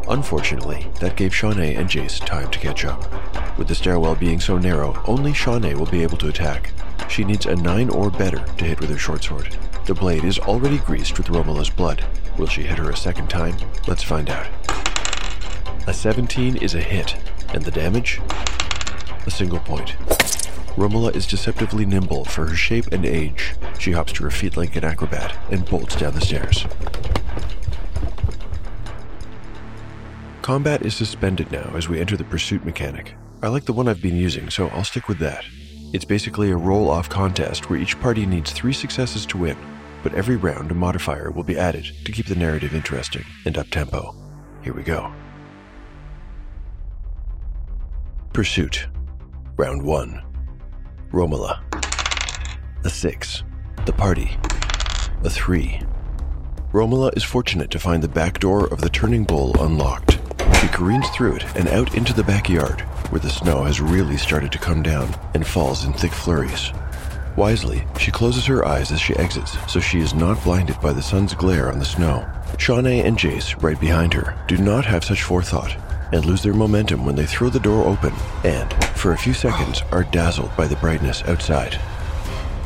Unfortunately, 0.08 0.88
that 0.98 1.14
gave 1.14 1.32
Shawnee 1.32 1.76
and 1.76 1.88
Jace 1.88 2.18
time 2.18 2.50
to 2.50 2.58
catch 2.58 2.84
up. 2.84 3.56
With 3.56 3.68
the 3.68 3.76
stairwell 3.76 4.16
being 4.16 4.40
so 4.40 4.58
narrow, 4.58 5.00
only 5.06 5.32
Shawnee 5.32 5.76
will 5.76 5.86
be 5.86 6.02
able 6.02 6.16
to 6.16 6.26
attack. 6.26 6.72
She 7.08 7.22
needs 7.22 7.46
a 7.46 7.54
9 7.54 7.90
or 7.90 8.10
better 8.10 8.44
to 8.44 8.64
hit 8.64 8.80
with 8.80 8.90
her 8.90 8.98
short 8.98 9.22
sword. 9.22 9.56
The 9.86 9.94
blade 9.94 10.24
is 10.24 10.40
already 10.40 10.78
greased 10.78 11.16
with 11.16 11.30
Romola's 11.30 11.70
blood. 11.70 12.04
Will 12.36 12.48
she 12.48 12.64
hit 12.64 12.78
her 12.78 12.90
a 12.90 12.96
second 12.96 13.30
time? 13.30 13.54
Let's 13.86 14.02
find 14.02 14.30
out. 14.30 14.48
A 15.86 15.94
17 15.94 16.56
is 16.56 16.74
a 16.74 16.80
hit, 16.80 17.14
and 17.54 17.62
the 17.62 17.70
damage? 17.70 18.20
A 19.26 19.30
single 19.30 19.60
point. 19.60 19.94
Romola 20.76 21.14
is 21.14 21.26
deceptively 21.26 21.84
nimble 21.84 22.24
for 22.24 22.46
her 22.46 22.54
shape 22.54 22.86
and 22.92 23.04
age. 23.04 23.54
She 23.78 23.92
hops 23.92 24.12
to 24.14 24.24
her 24.24 24.30
feet 24.30 24.56
like 24.56 24.76
an 24.76 24.84
acrobat 24.84 25.36
and 25.50 25.68
bolts 25.68 25.96
down 25.96 26.14
the 26.14 26.20
stairs. 26.20 26.66
Combat 30.42 30.82
is 30.82 30.94
suspended 30.94 31.52
now 31.52 31.72
as 31.76 31.88
we 31.88 32.00
enter 32.00 32.16
the 32.16 32.24
pursuit 32.24 32.64
mechanic. 32.64 33.14
I 33.42 33.48
like 33.48 33.64
the 33.64 33.72
one 33.72 33.88
I've 33.88 34.02
been 34.02 34.16
using, 34.16 34.50
so 34.50 34.68
I'll 34.68 34.84
stick 34.84 35.08
with 35.08 35.18
that. 35.18 35.44
It's 35.92 36.04
basically 36.04 36.50
a 36.50 36.56
roll 36.56 36.90
off 36.90 37.08
contest 37.08 37.68
where 37.68 37.78
each 37.78 38.00
party 38.00 38.24
needs 38.24 38.52
three 38.52 38.72
successes 38.72 39.26
to 39.26 39.38
win, 39.38 39.56
but 40.02 40.14
every 40.14 40.36
round 40.36 40.70
a 40.70 40.74
modifier 40.74 41.30
will 41.30 41.42
be 41.42 41.58
added 41.58 41.90
to 42.04 42.12
keep 42.12 42.26
the 42.26 42.34
narrative 42.34 42.74
interesting 42.74 43.24
and 43.44 43.58
up 43.58 43.68
tempo. 43.70 44.14
Here 44.62 44.72
we 44.72 44.82
go. 44.82 45.12
Pursuit. 48.32 48.86
Round 49.56 49.82
1. 49.82 50.29
Romola. 51.12 51.60
A 52.84 52.88
6. 52.88 53.42
The 53.84 53.92
party. 53.92 54.38
A 55.24 55.28
3. 55.28 55.82
Romola 56.72 57.10
is 57.16 57.24
fortunate 57.24 57.68
to 57.72 57.80
find 57.80 58.00
the 58.00 58.08
back 58.08 58.38
door 58.38 58.66
of 58.68 58.80
the 58.80 58.88
turning 58.88 59.24
bowl 59.24 59.60
unlocked. 59.60 60.20
She 60.60 60.68
careens 60.68 61.08
through 61.08 61.34
it 61.36 61.56
and 61.56 61.66
out 61.66 61.96
into 61.96 62.12
the 62.12 62.22
backyard, 62.22 62.82
where 63.10 63.18
the 63.18 63.28
snow 63.28 63.64
has 63.64 63.80
really 63.80 64.16
started 64.16 64.52
to 64.52 64.58
come 64.58 64.84
down 64.84 65.12
and 65.34 65.44
falls 65.44 65.84
in 65.84 65.92
thick 65.94 66.12
flurries. 66.12 66.70
Wisely, 67.36 67.84
she 67.98 68.12
closes 68.12 68.46
her 68.46 68.64
eyes 68.64 68.92
as 68.92 69.00
she 69.00 69.16
exits, 69.16 69.56
so 69.66 69.80
she 69.80 69.98
is 69.98 70.14
not 70.14 70.42
blinded 70.44 70.80
by 70.80 70.92
the 70.92 71.02
sun's 71.02 71.34
glare 71.34 71.72
on 71.72 71.80
the 71.80 71.84
snow. 71.84 72.24
Shawnee 72.56 73.00
and 73.00 73.18
Jace, 73.18 73.60
right 73.60 73.80
behind 73.80 74.14
her, 74.14 74.40
do 74.46 74.58
not 74.58 74.84
have 74.84 75.04
such 75.04 75.24
forethought 75.24 75.76
and 76.12 76.24
lose 76.24 76.42
their 76.42 76.54
momentum 76.54 77.04
when 77.04 77.16
they 77.16 77.26
throw 77.26 77.48
the 77.48 77.60
door 77.60 77.84
open 77.86 78.12
and, 78.44 78.72
for 78.96 79.12
a 79.12 79.18
few 79.18 79.32
seconds, 79.32 79.82
are 79.92 80.04
dazzled 80.04 80.54
by 80.56 80.66
the 80.66 80.76
brightness 80.76 81.22
outside. 81.24 81.80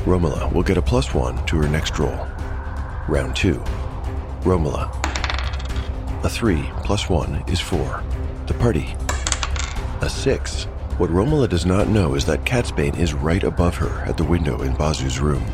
Romola 0.06 0.52
will 0.52 0.62
get 0.62 0.76
a 0.76 0.82
plus 0.82 1.14
one 1.14 1.44
to 1.46 1.56
her 1.56 1.68
next 1.68 1.98
roll. 1.98 2.26
Round 3.08 3.34
two. 3.34 3.62
Romola. 4.42 4.90
A 6.24 6.28
three 6.28 6.68
plus 6.84 7.08
one 7.08 7.42
is 7.48 7.60
four. 7.60 8.02
The 8.46 8.54
party. 8.54 8.94
A 10.00 10.08
six. 10.08 10.64
What 10.98 11.10
Romola 11.10 11.48
does 11.48 11.66
not 11.66 11.88
know 11.88 12.14
is 12.14 12.24
that 12.26 12.44
Catsbane 12.44 12.98
is 12.98 13.14
right 13.14 13.42
above 13.42 13.76
her 13.76 14.04
at 14.06 14.16
the 14.16 14.24
window 14.24 14.62
in 14.62 14.74
Bazu's 14.74 15.18
room. 15.18 15.44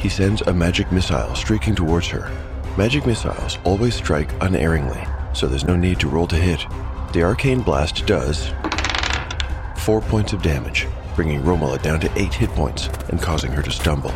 He 0.00 0.08
sends 0.08 0.42
a 0.42 0.52
magic 0.52 0.90
missile 0.90 1.34
streaking 1.34 1.74
towards 1.74 2.08
her. 2.08 2.30
Magic 2.76 3.06
missiles 3.06 3.58
always 3.64 3.94
strike 3.94 4.30
unerringly, 4.40 5.02
so 5.32 5.46
there's 5.46 5.64
no 5.64 5.76
need 5.76 6.00
to 6.00 6.08
roll 6.08 6.26
to 6.26 6.36
hit. 6.36 6.66
The 7.12 7.22
arcane 7.22 7.60
blast 7.60 8.06
does 8.06 8.52
4 9.76 10.00
points 10.00 10.32
of 10.32 10.40
damage, 10.40 10.88
bringing 11.14 11.42
Romola 11.42 11.76
down 11.82 12.00
to 12.00 12.18
8 12.18 12.32
hit 12.32 12.48
points 12.50 12.88
and 13.10 13.20
causing 13.20 13.52
her 13.52 13.60
to 13.60 13.70
stumble. 13.70 14.12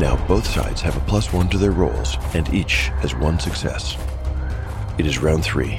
Now 0.00 0.24
both 0.26 0.46
sides 0.46 0.80
have 0.80 0.96
a 0.96 1.00
plus 1.00 1.34
1 1.34 1.50
to 1.50 1.58
their 1.58 1.72
rolls, 1.72 2.16
and 2.32 2.48
each 2.54 2.88
has 3.02 3.14
one 3.14 3.38
success. 3.38 3.98
It 4.96 5.04
is 5.04 5.18
round 5.18 5.44
3. 5.44 5.78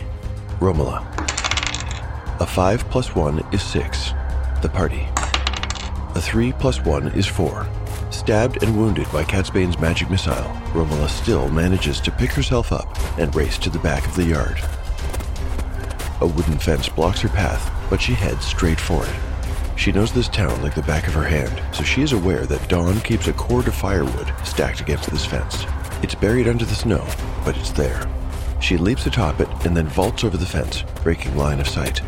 Romola. 0.59 1.03
A 2.39 2.45
5 2.45 2.87
plus 2.91 3.15
1 3.15 3.43
is 3.51 3.63
6. 3.63 4.11
The 4.61 4.69
party. 4.69 5.07
A 6.13 6.21
3 6.21 6.53
plus 6.53 6.79
1 6.85 7.07
is 7.13 7.25
4. 7.25 7.65
Stabbed 8.11 8.61
and 8.61 8.77
wounded 8.77 9.11
by 9.11 9.23
Catsbane's 9.23 9.79
magic 9.79 10.11
missile, 10.11 10.51
Romola 10.75 11.09
still 11.09 11.49
manages 11.49 11.99
to 12.01 12.11
pick 12.11 12.31
herself 12.31 12.71
up 12.71 12.87
and 13.17 13.35
race 13.35 13.57
to 13.57 13.71
the 13.71 13.79
back 13.79 14.05
of 14.05 14.15
the 14.15 14.25
yard. 14.25 14.61
A 16.21 16.27
wooden 16.27 16.57
fence 16.57 16.87
blocks 16.87 17.19
her 17.21 17.29
path, 17.29 17.69
but 17.89 18.01
she 18.01 18.13
heads 18.13 18.45
straight 18.45 18.79
for 18.79 19.05
it. 19.05 19.15
She 19.75 19.91
knows 19.91 20.13
this 20.13 20.29
town 20.29 20.61
like 20.61 20.73
the 20.73 20.81
back 20.83 21.07
of 21.07 21.13
her 21.13 21.25
hand, 21.25 21.61
so 21.75 21.83
she 21.83 22.01
is 22.01 22.13
aware 22.13 22.45
that 22.45 22.69
Dawn 22.69 23.01
keeps 23.01 23.27
a 23.27 23.33
cord 23.33 23.67
of 23.67 23.75
firewood 23.75 24.33
stacked 24.45 24.79
against 24.79 25.09
this 25.09 25.25
fence. 25.25 25.65
It's 26.01 26.15
buried 26.15 26.47
under 26.47 26.63
the 26.63 26.73
snow, 26.73 27.05
but 27.43 27.57
it's 27.57 27.71
there. 27.71 28.09
She 28.61 28.77
leaps 28.77 29.05
atop 29.05 29.41
it 29.41 29.49
and 29.65 29.75
then 29.75 29.87
vaults 29.87 30.23
over 30.23 30.37
the 30.37 30.45
fence, 30.45 30.83
breaking 31.03 31.35
line 31.35 31.59
of 31.59 31.67
sight. 31.67 32.01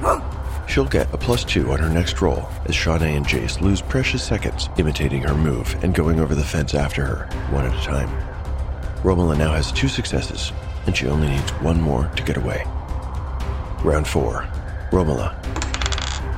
She'll 0.70 0.86
get 0.86 1.14
a 1.14 1.18
plus 1.18 1.44
two 1.44 1.72
on 1.72 1.80
her 1.80 1.90
next 1.90 2.22
roll 2.22 2.48
as 2.66 2.76
Shawnee 2.76 3.16
and 3.16 3.26
Jace 3.26 3.60
lose 3.60 3.82
precious 3.82 4.24
seconds 4.24 4.70
imitating 4.78 5.24
her 5.24 5.36
move 5.36 5.76
and 5.84 5.94
going 5.94 6.22
over 6.22 6.34
the 6.34 6.44
fence 6.44 6.74
after 6.74 7.06
her, 7.06 7.26
one 7.52 7.66
at 7.66 7.78
a 7.78 7.86
time. 7.86 8.10
Romola 9.04 9.38
now 9.38 9.52
has 9.52 9.72
two 9.74 9.90
successes, 9.90 10.54
and 10.86 10.96
she 10.96 11.08
only 11.08 11.28
needs 11.28 11.52
one 11.62 11.82
more 11.82 12.08
to 12.16 12.24
get 12.24 12.38
away. 12.38 12.66
Round 13.84 14.08
four. 14.08 14.48
Romola. 14.92 15.36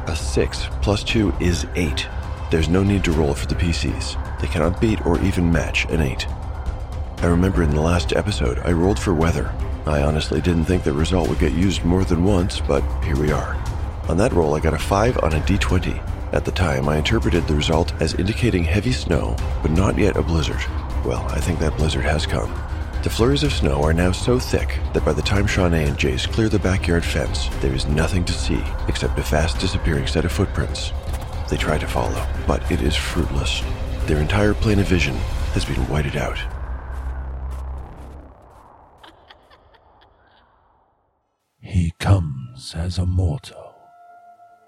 A 0.07 0.15
six 0.15 0.67
plus 0.81 1.03
two 1.03 1.33
is 1.39 1.65
eight. 1.75 2.07
There's 2.51 2.67
no 2.67 2.83
need 2.83 3.03
to 3.05 3.11
roll 3.11 3.33
for 3.33 3.45
the 3.47 3.55
PCs. 3.55 4.39
They 4.39 4.47
cannot 4.47 4.81
beat 4.81 5.05
or 5.05 5.19
even 5.21 5.51
match 5.51 5.85
an 5.85 6.01
eight. 6.01 6.27
I 7.19 7.27
remember 7.27 7.63
in 7.63 7.71
the 7.71 7.81
last 7.81 8.13
episode 8.13 8.59
I 8.59 8.71
rolled 8.71 8.99
for 8.99 9.13
weather. 9.13 9.53
I 9.85 10.01
honestly 10.03 10.41
didn't 10.41 10.65
think 10.65 10.83
the 10.83 10.93
result 10.93 11.29
would 11.29 11.39
get 11.39 11.53
used 11.53 11.85
more 11.85 12.03
than 12.03 12.23
once, 12.23 12.59
but 12.59 12.83
here 13.03 13.17
we 13.17 13.31
are. 13.31 13.55
On 14.09 14.17
that 14.17 14.33
roll, 14.33 14.55
I 14.55 14.59
got 14.59 14.73
a 14.73 14.79
5 14.79 15.19
on 15.23 15.33
a 15.33 15.39
d20. 15.39 16.33
At 16.33 16.45
the 16.45 16.51
time, 16.51 16.89
I 16.89 16.97
interpreted 16.97 17.47
the 17.47 17.55
result 17.55 17.93
as 18.01 18.13
indicating 18.15 18.63
heavy 18.63 18.91
snow, 18.91 19.35
but 19.61 19.71
not 19.71 19.97
yet 19.97 20.17
a 20.17 20.21
blizzard. 20.21 20.63
Well, 21.05 21.25
I 21.29 21.39
think 21.39 21.59
that 21.59 21.77
blizzard 21.77 22.03
has 22.03 22.25
come. 22.25 22.53
The 23.01 23.09
flurries 23.09 23.43
of 23.43 23.53
snow 23.53 23.81
are 23.83 23.93
now 23.93 24.11
so 24.11 24.39
thick 24.39 24.77
that 24.91 25.05
by 25.05 25.13
the 25.13 25.21
time 25.21 25.47
Shawnee 25.47 25.85
and 25.85 25.97
Jace 25.97 26.29
clear 26.29 26.49
the 26.49 26.59
backyard 26.59 27.05
fence, 27.05 27.47
there 27.61 27.73
is 27.73 27.85
nothing 27.85 28.25
to 28.25 28.33
see 28.33 28.61
except 28.89 29.17
a 29.17 29.23
fast 29.23 29.57
disappearing 29.57 30.05
set 30.05 30.25
of 30.25 30.33
footprints. 30.33 30.91
They 31.49 31.55
try 31.55 31.77
to 31.77 31.87
follow, 31.87 32.27
but 32.45 32.69
it 32.69 32.81
is 32.81 32.97
fruitless. 32.97 33.63
Their 34.05 34.17
entire 34.17 34.53
plane 34.53 34.79
of 34.79 34.87
vision 34.87 35.15
has 35.53 35.63
been 35.63 35.77
whited 35.87 36.17
out. 36.17 36.37
He 41.61 41.93
comes 41.99 42.75
as 42.75 42.97
a 42.97 43.05
mortal 43.05 43.75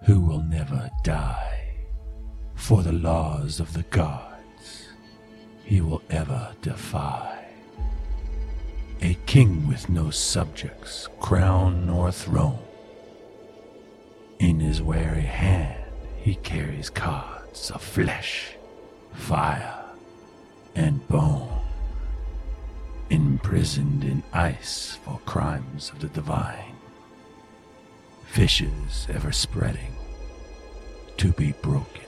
who 0.06 0.22
will 0.22 0.44
never 0.44 0.90
die. 1.04 1.76
For 2.56 2.82
the 2.82 2.94
laws 2.94 3.60
of 3.60 3.74
the 3.74 3.84
gods 3.84 4.88
he 5.66 5.82
will 5.82 6.02
ever 6.10 6.56
defy. 6.62 7.40
A 9.03 9.15
king 9.25 9.67
with 9.67 9.89
no 9.89 10.12
subjects, 10.12 11.08
crown 11.20 11.88
nor 11.88 12.12
throne. 12.12 12.60
In 14.38 14.60
his 14.60 14.79
wary 14.81 15.22
hand 15.22 15.84
he 16.17 16.36
carries 16.36 16.91
cards 16.91 17.71
of 17.71 17.82
flesh, 17.82 18.52
fire, 19.13 19.86
and 20.76 21.06
bone. 21.08 21.49
Imprisoned 23.10 24.04
in 24.04 24.21
ice 24.34 24.99
for 25.04 25.19
crimes 25.26 25.89
of 25.89 25.99
the 25.99 26.08
divine 26.10 26.76
fishes 28.28 29.08
ever 29.10 29.32
spreading 29.32 29.95
to 31.17 31.32
be 31.34 31.54
broken 31.62 32.06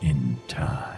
in 0.00 0.38
time. 0.48 0.96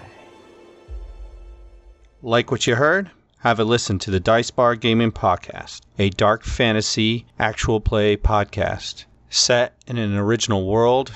Like 2.22 2.50
what 2.50 2.66
you 2.66 2.76
heard? 2.76 3.10
Have 3.42 3.60
a 3.60 3.64
listen 3.64 4.00
to 4.00 4.10
the 4.10 4.18
Dice 4.18 4.50
Bar 4.50 4.74
Gaming 4.74 5.12
Podcast, 5.12 5.82
a 5.96 6.10
dark 6.10 6.42
fantasy 6.42 7.24
actual 7.38 7.80
play 7.80 8.16
podcast 8.16 9.04
set 9.30 9.74
in 9.86 9.96
an 9.96 10.16
original 10.16 10.66
world 10.66 11.12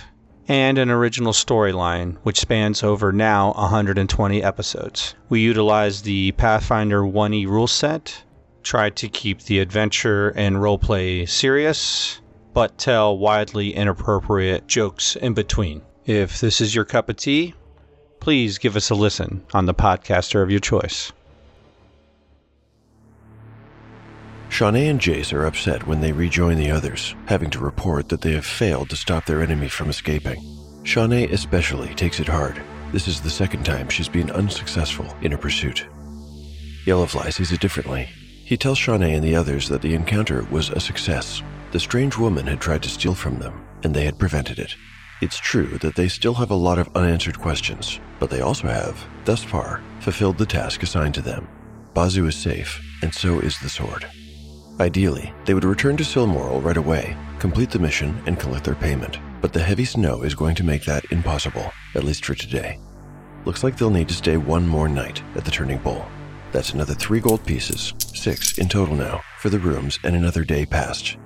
and 0.46 0.78
an 0.78 0.88
original 0.88 1.32
storyline 1.32 2.18
which 2.22 2.38
spans 2.38 2.84
over 2.84 3.10
now 3.10 3.50
120 3.54 4.40
episodes. 4.40 5.16
We 5.30 5.40
utilize 5.40 6.02
the 6.02 6.30
Pathfinder 6.30 7.02
1E 7.02 7.48
rule 7.48 7.66
set, 7.66 8.22
try 8.62 8.90
to 8.90 9.08
keep 9.08 9.42
the 9.42 9.58
adventure 9.58 10.28
and 10.36 10.58
roleplay 10.58 11.28
serious, 11.28 12.20
but 12.54 12.78
tell 12.78 13.18
widely 13.18 13.74
inappropriate 13.74 14.68
jokes 14.68 15.16
in 15.16 15.34
between. 15.34 15.82
If 16.06 16.40
this 16.40 16.60
is 16.60 16.72
your 16.72 16.84
cup 16.84 17.08
of 17.08 17.16
tea, 17.16 17.54
please 18.20 18.58
give 18.58 18.76
us 18.76 18.90
a 18.90 18.94
listen 18.94 19.44
on 19.52 19.66
the 19.66 19.74
podcaster 19.74 20.40
of 20.40 20.52
your 20.52 20.60
choice. 20.60 21.10
Shawnee 24.52 24.88
and 24.88 25.00
Jace 25.00 25.32
are 25.32 25.46
upset 25.46 25.86
when 25.86 26.02
they 26.02 26.12
rejoin 26.12 26.58
the 26.58 26.70
others, 26.70 27.14
having 27.24 27.48
to 27.52 27.58
report 27.58 28.10
that 28.10 28.20
they 28.20 28.32
have 28.32 28.44
failed 28.44 28.90
to 28.90 28.96
stop 28.96 29.24
their 29.24 29.40
enemy 29.40 29.66
from 29.66 29.88
escaping. 29.88 30.44
Shawnee 30.84 31.24
especially 31.28 31.94
takes 31.94 32.20
it 32.20 32.28
hard. 32.28 32.62
This 32.92 33.08
is 33.08 33.22
the 33.22 33.30
second 33.30 33.64
time 33.64 33.88
she's 33.88 34.10
been 34.10 34.30
unsuccessful 34.30 35.16
in 35.22 35.32
her 35.32 35.38
pursuit. 35.38 35.86
Yellowfly 36.84 37.32
sees 37.32 37.50
it 37.50 37.62
differently. 37.62 38.10
He 38.44 38.58
tells 38.58 38.76
Shawnee 38.76 39.14
and 39.14 39.24
the 39.24 39.34
others 39.34 39.70
that 39.70 39.80
the 39.80 39.94
encounter 39.94 40.46
was 40.50 40.68
a 40.68 40.80
success. 40.80 41.40
The 41.70 41.80
strange 41.80 42.18
woman 42.18 42.46
had 42.46 42.60
tried 42.60 42.82
to 42.82 42.90
steal 42.90 43.14
from 43.14 43.38
them, 43.38 43.66
and 43.84 43.94
they 43.94 44.04
had 44.04 44.18
prevented 44.18 44.58
it. 44.58 44.76
It's 45.22 45.38
true 45.38 45.78
that 45.78 45.96
they 45.96 46.08
still 46.08 46.34
have 46.34 46.50
a 46.50 46.54
lot 46.54 46.78
of 46.78 46.94
unanswered 46.94 47.40
questions, 47.40 48.00
but 48.18 48.28
they 48.28 48.42
also 48.42 48.68
have, 48.68 49.02
thus 49.24 49.42
far, 49.42 49.82
fulfilled 50.00 50.36
the 50.36 50.44
task 50.44 50.82
assigned 50.82 51.14
to 51.14 51.22
them. 51.22 51.48
Bazu 51.94 52.28
is 52.28 52.36
safe, 52.36 52.82
and 53.00 53.14
so 53.14 53.40
is 53.40 53.58
the 53.60 53.70
sword. 53.70 54.04
Ideally, 54.82 55.32
they 55.44 55.54
would 55.54 55.62
return 55.62 55.96
to 55.96 56.02
Silmoral 56.02 56.60
right 56.60 56.76
away, 56.76 57.16
complete 57.38 57.70
the 57.70 57.78
mission, 57.78 58.20
and 58.26 58.36
collect 58.36 58.64
their 58.64 58.74
payment. 58.74 59.16
But 59.40 59.52
the 59.52 59.62
heavy 59.62 59.84
snow 59.84 60.22
is 60.22 60.34
going 60.34 60.56
to 60.56 60.64
make 60.64 60.84
that 60.86 61.04
impossible, 61.12 61.72
at 61.94 62.02
least 62.02 62.24
for 62.24 62.34
today. 62.34 62.80
Looks 63.44 63.62
like 63.62 63.76
they'll 63.76 63.90
need 63.90 64.08
to 64.08 64.14
stay 64.14 64.38
one 64.38 64.66
more 64.66 64.88
night 64.88 65.22
at 65.36 65.44
the 65.44 65.52
Turning 65.52 65.78
Bowl. 65.78 66.04
That's 66.50 66.72
another 66.72 66.94
three 66.94 67.20
gold 67.20 67.46
pieces, 67.46 67.94
six 68.12 68.58
in 68.58 68.68
total 68.68 68.96
now, 68.96 69.22
for 69.38 69.50
the 69.50 69.60
rooms 69.60 70.00
and 70.02 70.16
another 70.16 70.42
day 70.42 70.66
past. 70.66 71.16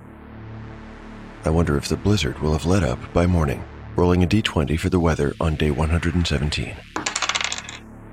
I 1.47 1.49
wonder 1.49 1.79
if 1.79 1.89
the 1.89 1.97
blizzard 1.97 2.39
will 2.41 2.53
have 2.53 2.67
let 2.67 2.83
up 2.83 2.99
by 3.15 3.25
morning, 3.25 3.65
rolling 3.97 4.23
a 4.23 4.27
d20 4.27 4.79
for 4.79 4.91
the 4.91 5.01
weather 5.01 5.33
on 5.41 5.55
day 5.55 5.71
117. 5.71 6.77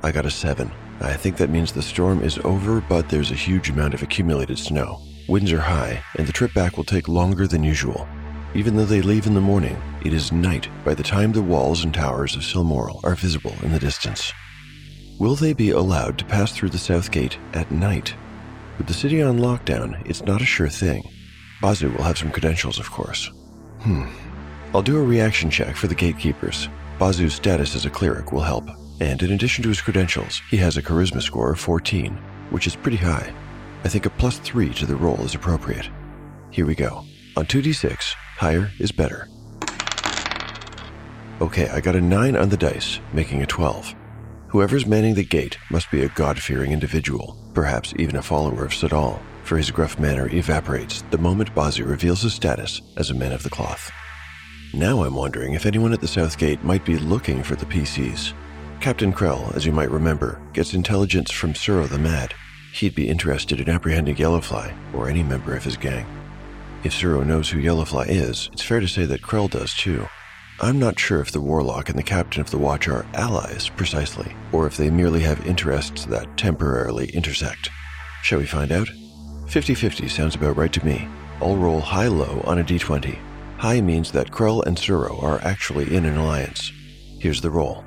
I 0.04 0.12
got 0.14 0.26
a 0.26 0.32
7. 0.32 0.72
I 1.02 1.16
think 1.16 1.36
that 1.36 1.50
means 1.50 1.74
the 1.74 1.82
storm 1.82 2.24
is 2.24 2.40
over, 2.46 2.80
but 2.80 3.10
there's 3.10 3.32
a 3.32 3.36
huge 3.36 3.70
amount 3.70 3.94
of 3.94 4.04
accumulated 4.04 4.58
snow. 4.58 5.02
Winds 5.28 5.54
are 5.54 5.60
high, 5.60 6.04
and 6.18 6.28
the 6.28 6.34
trip 6.34 6.54
back 6.54 6.76
will 6.76 6.84
take 6.84 7.08
longer 7.08 7.48
than 7.48 7.64
usual. 7.64 8.08
Even 8.56 8.76
though 8.76 8.86
they 8.86 9.02
leave 9.02 9.26
in 9.26 9.34
the 9.34 9.40
morning, 9.42 9.82
it 10.04 10.14
is 10.14 10.34
night 10.34 10.68
by 10.84 10.94
the 10.94 11.02
time 11.02 11.32
the 11.32 11.42
walls 11.42 11.86
and 11.86 11.94
towers 11.94 12.36
of 12.36 12.42
Silmoral 12.42 13.02
are 13.06 13.16
visible 13.16 13.56
in 13.64 13.72
the 13.72 13.80
distance. 13.80 14.34
Will 15.20 15.36
they 15.36 15.54
be 15.54 15.70
allowed 15.70 16.18
to 16.18 16.26
pass 16.26 16.52
through 16.52 16.70
the 16.70 16.78
south 16.78 17.10
gate 17.10 17.38
at 17.54 17.72
night? 17.72 18.14
With 18.78 18.88
the 18.88 18.94
city 18.94 19.22
on 19.22 19.40
lockdown, 19.40 20.06
it's 20.06 20.24
not 20.24 20.42
a 20.42 20.46
sure 20.46 20.68
thing. 20.68 21.10
Bazu 21.62 21.96
will 21.96 22.04
have 22.04 22.18
some 22.18 22.32
credentials, 22.32 22.78
of 22.78 22.92
course. 22.92 23.32
Hmm. 23.80 24.10
I'll 24.74 24.82
do 24.82 24.98
a 24.98 25.04
reaction 25.04 25.50
check 25.50 25.78
for 25.78 25.88
the 25.88 25.96
gatekeepers. 25.96 26.68
Bazu's 27.00 27.34
status 27.34 27.76
as 27.76 27.86
a 27.86 27.90
cleric 27.90 28.34
will 28.34 28.42
help, 28.42 28.68
and 29.00 29.24
in 29.24 29.32
addition 29.32 29.64
to 29.64 29.70
his 29.70 29.82
credentials, 29.82 30.42
he 30.50 30.58
has 30.58 30.76
a 30.76 30.82
charisma 30.82 31.22
score 31.22 31.54
of 31.54 31.60
14, 31.60 32.14
which 32.50 32.68
is 32.68 32.76
pretty 32.76 32.98
high. 32.98 33.34
I 33.84 33.90
think 33.90 34.06
a 34.06 34.10
plus 34.10 34.40
3 34.40 34.74
to 34.76 34.86
the 34.86 34.96
roll 34.96 35.20
is 35.22 35.36
appropriate. 35.36 35.90
Here 36.52 36.66
we 36.66 36.76
go. 36.76 37.04
On 37.36 37.46
2d6, 37.46 38.14
higher 38.38 38.72
is 38.80 38.92
better. 38.92 39.28
Okay, 41.42 41.68
I 41.68 41.82
got 41.82 41.96
a 41.96 42.02
9 42.02 42.36
on 42.36 42.50
the 42.50 42.58
dice, 42.58 43.00
making 43.12 43.42
a 43.42 43.46
12. 43.46 43.94
Whoever's 44.48 44.86
manning 44.86 45.16
the 45.16 45.26
gate 45.26 45.58
must 45.70 45.92
be 45.92 46.04
a 46.04 46.10
God 46.10 46.40
fearing 46.40 46.72
individual, 46.72 47.36
perhaps 47.54 47.94
even 47.98 48.16
a 48.16 48.22
follower 48.22 48.64
of 48.64 48.72
Sadal, 48.72 49.20
for 49.44 49.58
his 49.58 49.72
gruff 49.72 50.00
manner 50.00 50.30
evaporates 50.30 51.02
the 51.12 51.18
moment 51.18 51.54
Bazu 51.54 51.86
reveals 51.86 52.22
his 52.22 52.34
status 52.34 52.82
as 52.98 53.10
a 53.10 53.16
man 53.16 53.34
of 53.34 53.44
the 53.44 53.50
cloth. 53.50 53.92
Now 54.74 55.04
I'm 55.04 55.16
wondering 55.16 55.54
if 55.54 55.66
anyone 55.66 55.92
at 55.92 56.02
the 56.02 56.08
South 56.08 56.38
Gate 56.38 56.64
might 56.64 56.86
be 56.86 56.98
looking 56.98 57.44
for 57.44 57.56
the 57.56 57.66
PCs. 57.66 58.34
Captain 58.80 59.12
Krell, 59.12 59.54
as 59.56 59.66
you 59.66 59.72
might 59.72 59.92
remember, 59.92 60.42
gets 60.54 60.74
intelligence 60.74 61.32
from 61.32 61.54
Suro 61.54 61.88
the 61.90 62.00
Mad. 62.00 62.34
He'd 62.74 62.96
be 62.96 63.08
interested 63.08 63.60
in 63.60 63.70
apprehending 63.70 64.16
Yellowfly 64.16 64.76
or 64.94 65.08
any 65.08 65.22
member 65.22 65.56
of 65.56 65.64
his 65.64 65.78
gang. 65.78 66.06
If 66.84 66.94
Suro 66.94 67.26
knows 67.26 67.50
who 67.50 67.62
Yellowfly 67.62 68.08
is, 68.10 68.50
it's 68.52 68.64
fair 68.64 68.80
to 68.80 68.88
say 68.88 69.06
that 69.06 69.22
Krell 69.22 69.50
does 69.50 69.74
too. 69.74 70.08
I'm 70.60 70.80
not 70.80 71.00
sure 71.00 71.22
if 71.22 71.32
the 71.32 71.42
Warlock 71.42 71.90
and 71.90 71.98
the 71.98 72.04
Captain 72.04 72.42
of 72.42 72.50
the 72.50 72.58
Watch 72.58 72.88
are 72.88 73.06
allies 73.14 73.70
precisely, 73.70 74.36
or 74.52 74.66
if 74.66 74.76
they 74.76 74.90
merely 74.90 75.20
have 75.22 75.46
interests 75.46 76.06
that 76.06 76.36
temporarily 76.36 77.10
intersect. 77.12 77.70
Shall 78.24 78.40
we 78.40 78.46
find 78.46 78.72
out? 78.72 78.90
50 79.48 79.76
50 79.76 80.08
sounds 80.08 80.36
about 80.36 80.58
right 80.58 80.74
to 80.74 80.86
me. 80.86 81.08
I'll 81.42 81.58
roll 81.58 81.80
high 81.80 82.08
low 82.08 82.42
on 82.46 82.60
a 82.60 82.64
d20. 82.64 83.18
High 83.58 83.82
means 83.82 84.12
that 84.12 84.32
Krell 84.32 84.66
and 84.66 84.78
Suro 84.78 85.22
are 85.22 85.42
actually 85.44 85.96
in 85.96 86.06
an 86.06 86.18
alliance. 86.18 86.72
Here's 87.20 87.42
the 87.42 87.52
roll. 87.52 87.84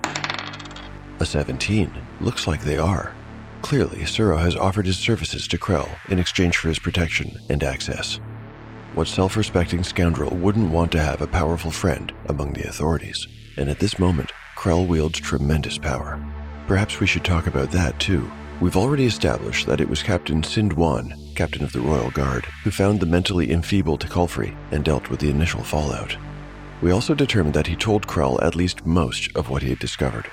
A 1.18 1.26
17. 1.26 1.90
Looks 2.20 2.46
like 2.46 2.62
they 2.62 2.78
are. 2.78 3.15
Clearly, 3.66 4.02
Suro 4.02 4.38
has 4.38 4.54
offered 4.54 4.86
his 4.86 4.96
services 4.96 5.48
to 5.48 5.58
Krell 5.58 5.88
in 6.08 6.20
exchange 6.20 6.56
for 6.56 6.68
his 6.68 6.78
protection 6.78 7.36
and 7.50 7.64
access. 7.64 8.20
What 8.94 9.08
self 9.08 9.36
respecting 9.36 9.82
scoundrel 9.82 10.36
wouldn't 10.36 10.70
want 10.70 10.92
to 10.92 11.02
have 11.02 11.20
a 11.20 11.26
powerful 11.26 11.72
friend 11.72 12.12
among 12.26 12.52
the 12.52 12.68
authorities? 12.68 13.26
And 13.56 13.68
at 13.68 13.80
this 13.80 13.98
moment, 13.98 14.30
Krell 14.54 14.86
wields 14.86 15.18
tremendous 15.18 15.78
power. 15.78 16.24
Perhaps 16.68 17.00
we 17.00 17.08
should 17.08 17.24
talk 17.24 17.48
about 17.48 17.72
that 17.72 17.98
too. 17.98 18.30
We've 18.60 18.76
already 18.76 19.04
established 19.04 19.66
that 19.66 19.80
it 19.80 19.88
was 19.88 20.00
Captain 20.00 20.42
Sindwan, 20.42 21.34
captain 21.34 21.64
of 21.64 21.72
the 21.72 21.80
Royal 21.80 22.12
Guard, 22.12 22.44
who 22.62 22.70
found 22.70 23.00
the 23.00 23.06
mentally 23.06 23.50
enfeebled 23.50 24.06
Kulfrey 24.06 24.56
and 24.70 24.84
dealt 24.84 25.10
with 25.10 25.18
the 25.18 25.30
initial 25.30 25.64
fallout. 25.64 26.16
We 26.80 26.92
also 26.92 27.16
determined 27.16 27.54
that 27.54 27.66
he 27.66 27.74
told 27.74 28.06
Krell 28.06 28.40
at 28.44 28.54
least 28.54 28.86
most 28.86 29.34
of 29.34 29.50
what 29.50 29.62
he 29.62 29.70
had 29.70 29.80
discovered. 29.80 30.30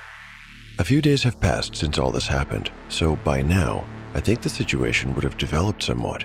A 0.76 0.84
few 0.84 1.00
days 1.00 1.22
have 1.22 1.38
passed 1.38 1.76
since 1.76 1.98
all 1.98 2.10
this 2.10 2.26
happened, 2.26 2.72
so 2.88 3.14
by 3.14 3.42
now, 3.42 3.84
I 4.12 4.18
think 4.18 4.40
the 4.40 4.48
situation 4.48 5.14
would 5.14 5.22
have 5.22 5.38
developed 5.38 5.84
somewhat. 5.84 6.24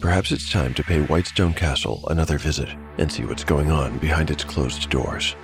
Perhaps 0.00 0.32
it's 0.32 0.50
time 0.50 0.74
to 0.74 0.82
pay 0.82 1.00
Whitestone 1.02 1.54
Castle 1.54 2.02
another 2.08 2.38
visit 2.38 2.68
and 2.98 3.10
see 3.10 3.24
what's 3.24 3.44
going 3.44 3.70
on 3.70 3.98
behind 3.98 4.32
its 4.32 4.42
closed 4.42 4.90
doors. 4.90 5.36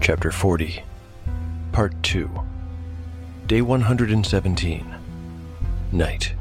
Chapter 0.00 0.32
40, 0.32 0.82
Part 1.72 2.02
2, 2.02 2.30
Day 3.48 3.60
117, 3.60 4.94
Night. 5.92 6.34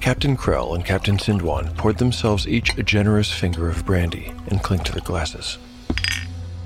Captain 0.00 0.34
Krell 0.34 0.74
and 0.74 0.82
Captain 0.82 1.18
Sindwan 1.18 1.76
poured 1.76 1.98
themselves 1.98 2.48
each 2.48 2.76
a 2.78 2.82
generous 2.82 3.30
finger 3.30 3.68
of 3.68 3.84
brandy 3.84 4.32
and 4.46 4.62
clinked 4.62 4.90
their 4.90 5.02
glasses. 5.02 5.58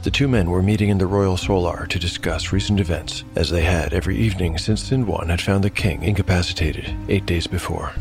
The 0.05 0.11
two 0.13 0.29
men 0.29 0.51
were 0.51 0.63
meeting 0.63 0.89
in 0.89 0.99
the 0.99 1.09
Royal 1.09 1.37
Solar 1.37 1.87
to 1.87 1.99
discuss 1.99 2.53
recent 2.53 2.79
events, 2.79 3.25
as 3.35 3.51
they 3.51 3.65
had 3.65 3.93
every 3.93 4.17
evening 4.17 4.57
since 4.57 4.89
Sindwan 4.89 5.31
had 5.31 5.41
found 5.41 5.65
the 5.65 5.71
king 5.71 6.05
incapacitated 6.05 6.95
eight 7.09 7.27
days 7.27 7.49
before. 7.49 7.93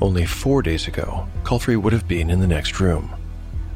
Only 0.00 0.24
four 0.24 0.62
days 0.62 0.86
ago, 0.86 1.26
Kulfrey 1.42 1.80
would 1.80 1.92
have 1.92 2.06
been 2.06 2.30
in 2.30 2.40
the 2.40 2.46
next 2.46 2.78
room. 2.78 3.12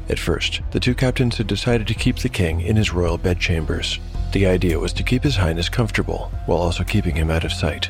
At 0.07 0.17
first, 0.17 0.61
the 0.71 0.79
two 0.79 0.95
captains 0.95 1.37
had 1.37 1.47
decided 1.47 1.87
to 1.87 1.93
keep 1.93 2.17
the 2.17 2.29
king 2.29 2.61
in 2.61 2.77
his 2.77 2.93
royal 2.93 3.17
bedchambers. 3.17 3.99
The 4.31 4.45
idea 4.45 4.79
was 4.79 4.93
to 4.93 5.03
keep 5.03 5.23
His 5.23 5.35
Highness 5.35 5.67
comfortable 5.67 6.31
while 6.45 6.59
also 6.59 6.85
keeping 6.85 7.15
him 7.15 7.29
out 7.29 7.43
of 7.43 7.51
sight. 7.51 7.89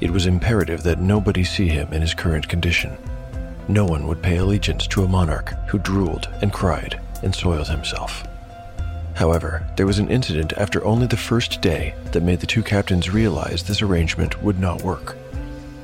It 0.00 0.10
was 0.10 0.26
imperative 0.26 0.82
that 0.82 0.98
nobody 0.98 1.44
see 1.44 1.68
him 1.68 1.92
in 1.92 2.00
his 2.00 2.14
current 2.14 2.48
condition. 2.48 2.96
No 3.68 3.84
one 3.84 4.06
would 4.06 4.22
pay 4.22 4.36
allegiance 4.36 4.86
to 4.88 5.04
a 5.04 5.08
monarch 5.08 5.50
who 5.68 5.78
drooled 5.78 6.28
and 6.42 6.52
cried 6.52 7.00
and 7.22 7.34
soiled 7.34 7.68
himself. 7.68 8.26
However, 9.14 9.64
there 9.76 9.86
was 9.86 9.98
an 9.98 10.10
incident 10.10 10.52
after 10.54 10.84
only 10.84 11.06
the 11.06 11.16
first 11.16 11.60
day 11.60 11.94
that 12.12 12.22
made 12.22 12.40
the 12.40 12.46
two 12.46 12.62
captains 12.62 13.10
realize 13.10 13.62
this 13.62 13.80
arrangement 13.80 14.42
would 14.42 14.58
not 14.58 14.82
work. 14.82 15.16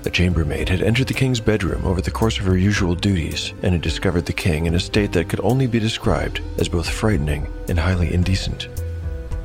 A 0.04 0.10
chambermaid 0.10 0.68
had 0.68 0.82
entered 0.82 1.06
the 1.06 1.14
king's 1.14 1.40
bedroom 1.40 1.84
over 1.84 2.00
the 2.00 2.10
course 2.10 2.38
of 2.38 2.46
her 2.46 2.56
usual 2.56 2.94
duties 2.94 3.52
and 3.62 3.72
had 3.72 3.82
discovered 3.82 4.26
the 4.26 4.32
king 4.32 4.66
in 4.66 4.74
a 4.74 4.80
state 4.80 5.12
that 5.12 5.28
could 5.28 5.40
only 5.42 5.66
be 5.66 5.78
described 5.78 6.40
as 6.58 6.68
both 6.68 6.88
frightening 6.88 7.46
and 7.68 7.78
highly 7.78 8.12
indecent. 8.12 8.68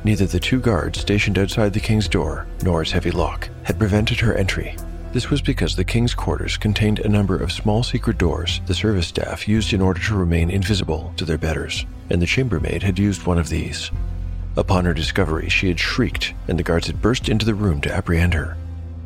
Neither 0.06 0.26
the 0.26 0.38
two 0.38 0.60
guards 0.60 1.00
stationed 1.00 1.36
outside 1.36 1.72
the 1.72 1.80
king's 1.80 2.06
door 2.06 2.46
nor 2.62 2.80
its 2.80 2.92
heavy 2.92 3.10
lock 3.10 3.48
had 3.64 3.76
prevented 3.76 4.20
her 4.20 4.36
entry. 4.36 4.76
This 5.12 5.30
was 5.30 5.42
because 5.42 5.74
the 5.74 5.82
king's 5.82 6.14
quarters 6.14 6.56
contained 6.56 7.00
a 7.00 7.08
number 7.08 7.36
of 7.36 7.50
small 7.50 7.82
secret 7.82 8.16
doors 8.16 8.60
the 8.66 8.74
service 8.74 9.08
staff 9.08 9.48
used 9.48 9.72
in 9.72 9.80
order 9.80 10.00
to 10.02 10.16
remain 10.16 10.48
invisible 10.48 11.12
to 11.16 11.24
their 11.24 11.36
betters, 11.36 11.86
and 12.08 12.22
the 12.22 12.26
chambermaid 12.26 12.84
had 12.84 13.00
used 13.00 13.26
one 13.26 13.36
of 13.36 13.48
these. 13.48 13.90
Upon 14.56 14.84
her 14.84 14.94
discovery, 14.94 15.48
she 15.48 15.66
had 15.66 15.80
shrieked, 15.80 16.34
and 16.46 16.56
the 16.56 16.62
guards 16.62 16.86
had 16.86 17.02
burst 17.02 17.28
into 17.28 17.44
the 17.44 17.56
room 17.56 17.80
to 17.80 17.92
apprehend 17.92 18.34
her. 18.34 18.56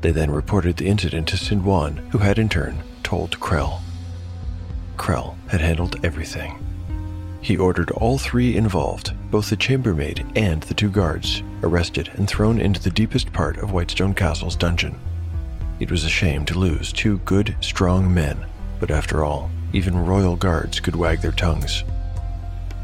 They 0.02 0.10
then 0.10 0.30
reported 0.30 0.76
the 0.76 0.88
incident 0.88 1.28
to 1.28 1.38
Sindwan, 1.38 2.10
who 2.10 2.18
had 2.18 2.38
in 2.38 2.50
turn 2.50 2.82
told 3.02 3.40
Krell. 3.40 3.80
Krell 4.98 5.36
had 5.48 5.62
handled 5.62 6.04
everything. 6.04 6.62
He 7.40 7.56
ordered 7.56 7.90
all 7.90 8.18
three 8.18 8.54
involved, 8.54 9.14
both 9.30 9.50
the 9.50 9.56
chambermaid 9.56 10.26
and 10.34 10.62
the 10.64 10.74
two 10.74 10.90
guards, 10.90 11.42
arrested 11.62 12.10
and 12.14 12.28
thrown 12.28 12.60
into 12.60 12.80
the 12.80 12.90
deepest 12.90 13.32
part 13.32 13.58
of 13.58 13.72
Whitestone 13.72 14.14
Castle's 14.14 14.56
dungeon. 14.56 14.98
It 15.78 15.90
was 15.90 16.04
a 16.04 16.08
shame 16.08 16.44
to 16.46 16.58
lose 16.58 16.92
two 16.92 17.18
good, 17.18 17.56
strong 17.60 18.12
men, 18.12 18.44
but 18.78 18.90
after 18.90 19.24
all, 19.24 19.50
even 19.72 20.04
royal 20.04 20.36
guards 20.36 20.80
could 20.80 20.96
wag 20.96 21.20
their 21.20 21.32
tongues. 21.32 21.84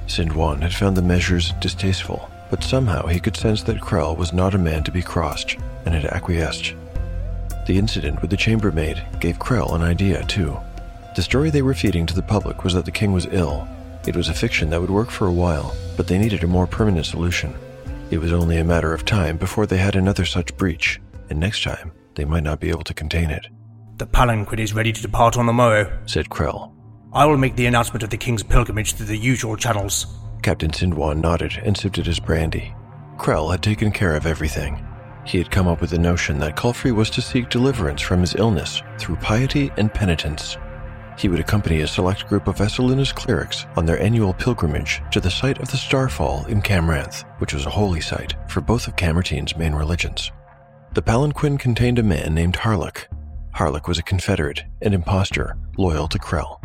Sindwan 0.07 0.63
had 0.63 0.73
found 0.73 0.97
the 0.97 1.03
measures 1.03 1.53
distasteful, 1.61 2.31
but 2.51 2.63
somehow 2.63 3.07
he 3.07 3.21
could 3.21 3.37
sense 3.37 3.63
that 3.65 3.81
Krell 3.81 4.17
was 4.17 4.33
not 4.33 4.55
a 4.55 4.59
man 4.59 4.85
to 4.85 4.93
be 4.93 5.03
crossed 5.03 5.57
and 5.85 5.95
had 5.95 6.05
acquiesced. 6.07 6.75
The 7.67 7.77
incident 7.77 8.21
with 8.23 8.31
the 8.31 8.37
chambermaid 8.37 9.03
gave 9.19 9.39
Krell 9.39 9.75
an 9.75 9.83
idea, 9.83 10.25
too. 10.25 10.57
The 11.17 11.23
story 11.23 11.51
they 11.51 11.63
were 11.63 11.75
feeding 11.75 12.07
to 12.07 12.15
the 12.15 12.23
public 12.23 12.63
was 12.63 12.75
that 12.75 12.85
the 12.85 12.93
king 12.93 13.13
was 13.13 13.27
ill. 13.33 13.67
It 14.07 14.17
was 14.17 14.29
a 14.29 14.35
fiction 14.35 14.71
that 14.71 14.81
would 14.81 14.91
work 14.91 15.11
for 15.11 15.27
a 15.27 15.33
while, 15.33 15.75
but 15.97 16.07
they 16.07 16.19
needed 16.19 16.45
a 16.45 16.47
more 16.47 16.67
permanent 16.67 17.07
solution. 17.07 17.55
It 18.11 18.19
was 18.19 18.33
only 18.33 18.59
a 18.59 18.65
matter 18.65 18.93
of 18.95 19.05
time 19.05 19.37
before 19.37 19.67
they 19.67 19.79
had 19.79 19.97
another 19.97 20.25
such 20.25 20.57
breach, 20.57 21.01
and 21.29 21.41
next 21.41 21.65
time 21.65 21.91
they 22.15 22.25
might 22.25 22.45
not 22.45 22.61
be 22.61 22.71
able 22.71 22.85
to 22.85 22.95
contain 22.95 23.31
it, 23.31 23.47
The 23.99 24.07
palanquin 24.07 24.59
is 24.61 24.75
ready 24.75 24.93
to 24.93 25.03
depart 25.03 25.37
on 25.37 25.47
the 25.47 25.53
morrow. 25.53 25.91
said 26.07 26.29
Krell. 26.29 26.73
I 27.13 27.25
will 27.25 27.39
make 27.39 27.57
the 27.57 27.67
announcement 27.67 28.03
of 28.03 28.11
the 28.11 28.17
king's 28.17 28.43
pilgrimage 28.43 28.93
through 28.93 29.07
the 29.07 29.17
usual 29.17 29.57
channels. 29.57 30.07
Captain 30.43 30.71
Sindwan 30.71 31.21
nodded 31.21 31.59
and 31.65 31.77
sipped 31.77 31.99
at 31.99 32.07
his 32.07 32.21
brandy. 32.21 32.75
Krell 33.17 33.51
had 33.51 33.63
taken 33.63 33.91
care 33.91 34.15
of 34.15 34.27
everything. 34.27 34.87
He 35.25 35.39
had 35.39 35.51
come 35.51 35.67
up 35.67 35.81
with 35.81 35.91
the 35.91 35.99
notion 35.99 36.39
that 36.39 36.57
Kulfrey 36.57 36.95
was 36.95 37.11
to 37.11 37.23
seek 37.23 37.49
deliverance 37.49 38.03
from 38.03 38.21
his 38.21 38.37
illness 38.37 38.83
through 38.99 39.17
piety 39.17 39.73
and 39.77 39.93
penitence. 39.93 40.57
He 41.17 41.29
would 41.29 41.41
accompany 41.41 41.81
a 41.81 41.87
select 41.87 42.29
group 42.29 42.47
of 42.47 42.59
Vesselinus 42.59 43.15
clerics 43.15 43.65
on 43.77 43.87
their 43.87 44.01
annual 44.01 44.35
pilgrimage 44.35 45.03
to 45.13 45.21
the 45.21 45.31
site 45.31 45.59
of 45.61 45.71
the 45.71 45.77
Starfall 45.77 46.45
in 46.47 46.61
Camranth, 46.61 47.25
which 47.41 47.55
was 47.55 47.65
a 47.65 47.71
holy 47.71 48.01
site 48.03 48.35
for 48.49 48.61
both 48.61 48.87
of 48.87 48.97
Camertine's 48.97 49.57
main 49.57 49.75
religions. 49.75 50.31
The 50.93 51.03
palanquin 51.03 51.59
contained 51.59 51.99
a 51.99 52.03
man 52.03 52.35
named 52.35 52.57
Harlock. 52.57 53.07
Harlock 53.55 53.89
was 53.89 53.99
a 53.99 54.03
confederate 54.03 54.65
and 54.83 54.93
impostor 54.93 55.57
loyal 55.79 56.09
to 56.09 56.19
Krell. 56.19 56.61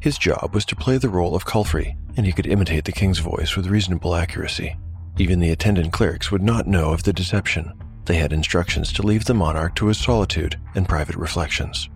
His 0.00 0.16
job 0.16 0.54
was 0.54 0.64
to 0.66 0.76
play 0.76 0.98
the 0.98 1.08
role 1.08 1.34
of 1.34 1.44
Kulfrey, 1.44 1.96
and 2.16 2.24
he 2.24 2.32
could 2.32 2.46
imitate 2.46 2.84
the 2.84 2.92
king's 2.92 3.18
voice 3.18 3.56
with 3.56 3.66
reasonable 3.66 4.14
accuracy. 4.14 4.76
Even 5.16 5.40
the 5.40 5.50
attendant 5.50 5.92
clerics 5.92 6.30
would 6.30 6.42
not 6.42 6.68
know 6.68 6.92
of 6.92 7.02
the 7.02 7.12
deception. 7.12 7.72
They 8.04 8.16
had 8.16 8.32
instructions 8.32 8.92
to 8.92 9.02
leave 9.02 9.24
the 9.24 9.34
monarch 9.34 9.74
to 9.76 9.86
his 9.86 9.98
solitude 9.98 10.56
and 10.76 10.88
private 10.88 11.16
reflections. 11.16 11.88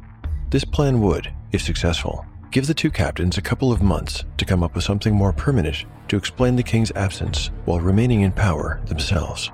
This 0.52 0.64
plan 0.66 1.00
would, 1.00 1.32
if 1.52 1.62
successful, 1.62 2.26
give 2.50 2.66
the 2.66 2.74
two 2.74 2.90
captains 2.90 3.38
a 3.38 3.42
couple 3.42 3.72
of 3.72 3.82
months 3.82 4.22
to 4.36 4.44
come 4.44 4.62
up 4.62 4.74
with 4.74 4.84
something 4.84 5.14
more 5.14 5.32
permanent 5.32 5.86
to 6.08 6.16
explain 6.18 6.56
the 6.56 6.62
king's 6.62 6.92
absence 6.92 7.50
while 7.64 7.80
remaining 7.80 8.20
in 8.20 8.32
power 8.32 8.78
themselves. 8.84 9.50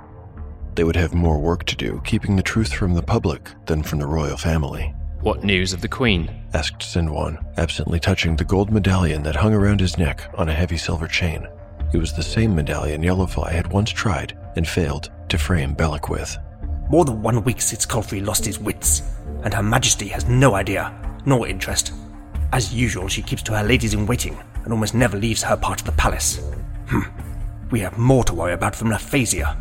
They 0.74 0.82
would 0.82 0.96
have 0.96 1.14
more 1.14 1.38
work 1.38 1.62
to 1.66 1.76
do 1.76 2.02
keeping 2.04 2.34
the 2.34 2.42
truth 2.42 2.72
from 2.72 2.94
the 2.94 3.02
public 3.02 3.48
than 3.66 3.84
from 3.84 4.00
the 4.00 4.08
royal 4.08 4.37
family. 4.37 4.92
What 5.20 5.44
news 5.44 5.72
of 5.72 5.82
the 5.82 5.88
Queen? 5.88 6.32
asked 6.52 6.80
Sindwan, 6.80 7.46
absently 7.56 8.00
touching 8.00 8.34
the 8.34 8.44
gold 8.44 8.72
medallion 8.72 9.22
that 9.22 9.37
hung 9.37 9.54
around 9.54 9.78
his 9.78 9.98
neck 9.98 10.28
on 10.34 10.48
a 10.48 10.52
heavy 10.52 10.76
silver 10.76 11.06
chain. 11.06 11.46
It 11.92 11.98
was 11.98 12.12
the 12.12 12.24
same 12.24 12.56
medallion 12.56 13.02
Yellowfly 13.02 13.52
had 13.52 13.72
once 13.72 13.92
tried 13.92 14.37
and 14.56 14.66
failed 14.66 15.12
to 15.28 15.38
frame 15.38 15.74
Belloc 15.74 16.08
with. 16.08 16.37
More 16.90 17.05
than 17.05 17.22
one 17.22 17.44
week 17.44 17.61
since 17.61 17.85
Kulfrey 17.85 18.24
lost 18.24 18.44
his 18.44 18.59
wits, 18.59 19.03
and 19.42 19.53
Her 19.53 19.62
Majesty 19.62 20.09
has 20.09 20.27
no 20.27 20.55
idea, 20.55 20.92
nor 21.27 21.46
interest. 21.46 21.92
As 22.53 22.74
usual, 22.74 23.09
she 23.09 23.22
keeps 23.22 23.42
to 23.42 23.57
her 23.57 23.62
ladies 23.62 23.92
in 23.92 24.07
waiting 24.07 24.38
and 24.64 24.72
almost 24.72 24.94
never 24.94 25.18
leaves 25.18 25.42
her 25.42 25.57
part 25.57 25.81
of 25.81 25.87
the 25.87 25.92
palace. 25.92 26.40
Hmm. 26.87 27.01
We 27.70 27.81
have 27.81 27.98
more 27.98 28.24
to 28.24 28.35
worry 28.35 28.55
about 28.55 28.74
from 28.74 28.88
Naphasia. 28.88 29.57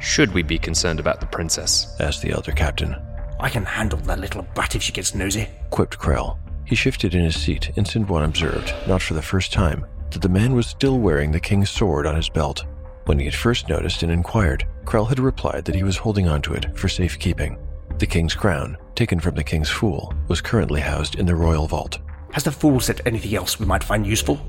Should 0.00 0.32
we 0.32 0.42
be 0.42 0.58
concerned 0.58 0.98
about 0.98 1.20
the 1.20 1.26
princess? 1.26 1.94
asked 2.00 2.22
the 2.22 2.32
elder 2.32 2.52
captain. 2.52 2.96
I 3.38 3.48
can 3.48 3.64
handle 3.64 3.98
that 4.00 4.18
little 4.18 4.42
brat 4.54 4.74
if 4.74 4.82
she 4.82 4.92
gets 4.92 5.14
nosy. 5.14 5.48
quipped 5.70 5.98
Krell. 5.98 6.38
He 6.64 6.74
shifted 6.74 7.14
in 7.14 7.24
his 7.24 7.40
seat, 7.40 7.70
and 7.76 7.86
Sindwan 7.86 8.24
observed, 8.24 8.74
not 8.86 9.02
for 9.02 9.14
the 9.14 9.22
first 9.22 9.52
time, 9.52 9.86
that 10.10 10.22
the 10.22 10.28
man 10.28 10.54
was 10.54 10.66
still 10.66 10.98
wearing 10.98 11.30
the 11.30 11.40
king's 11.40 11.70
sword 11.70 12.06
on 12.06 12.16
his 12.16 12.28
belt. 12.28 12.64
When 13.06 13.18
he 13.18 13.24
had 13.24 13.34
first 13.34 13.68
noticed 13.68 14.02
and 14.02 14.12
inquired, 14.12 14.66
Krell 14.84 15.08
had 15.08 15.18
replied 15.20 15.64
that 15.64 15.74
he 15.74 15.82
was 15.82 15.96
holding 15.98 16.28
onto 16.28 16.52
it 16.52 16.76
for 16.76 16.88
safekeeping. 16.88 17.58
The 17.98 18.06
king's 18.06 18.34
crown, 18.34 18.76
taken 18.94 19.20
from 19.20 19.34
the 19.34 19.44
king's 19.44 19.68
fool, 19.70 20.12
was 20.28 20.40
currently 20.40 20.80
housed 20.80 21.16
in 21.16 21.26
the 21.26 21.34
royal 21.34 21.66
vault. 21.66 21.98
Has 22.32 22.44
the 22.44 22.52
fool 22.52 22.80
said 22.80 23.00
anything 23.04 23.34
else 23.34 23.58
we 23.58 23.66
might 23.66 23.84
find 23.84 24.06
useful? 24.06 24.40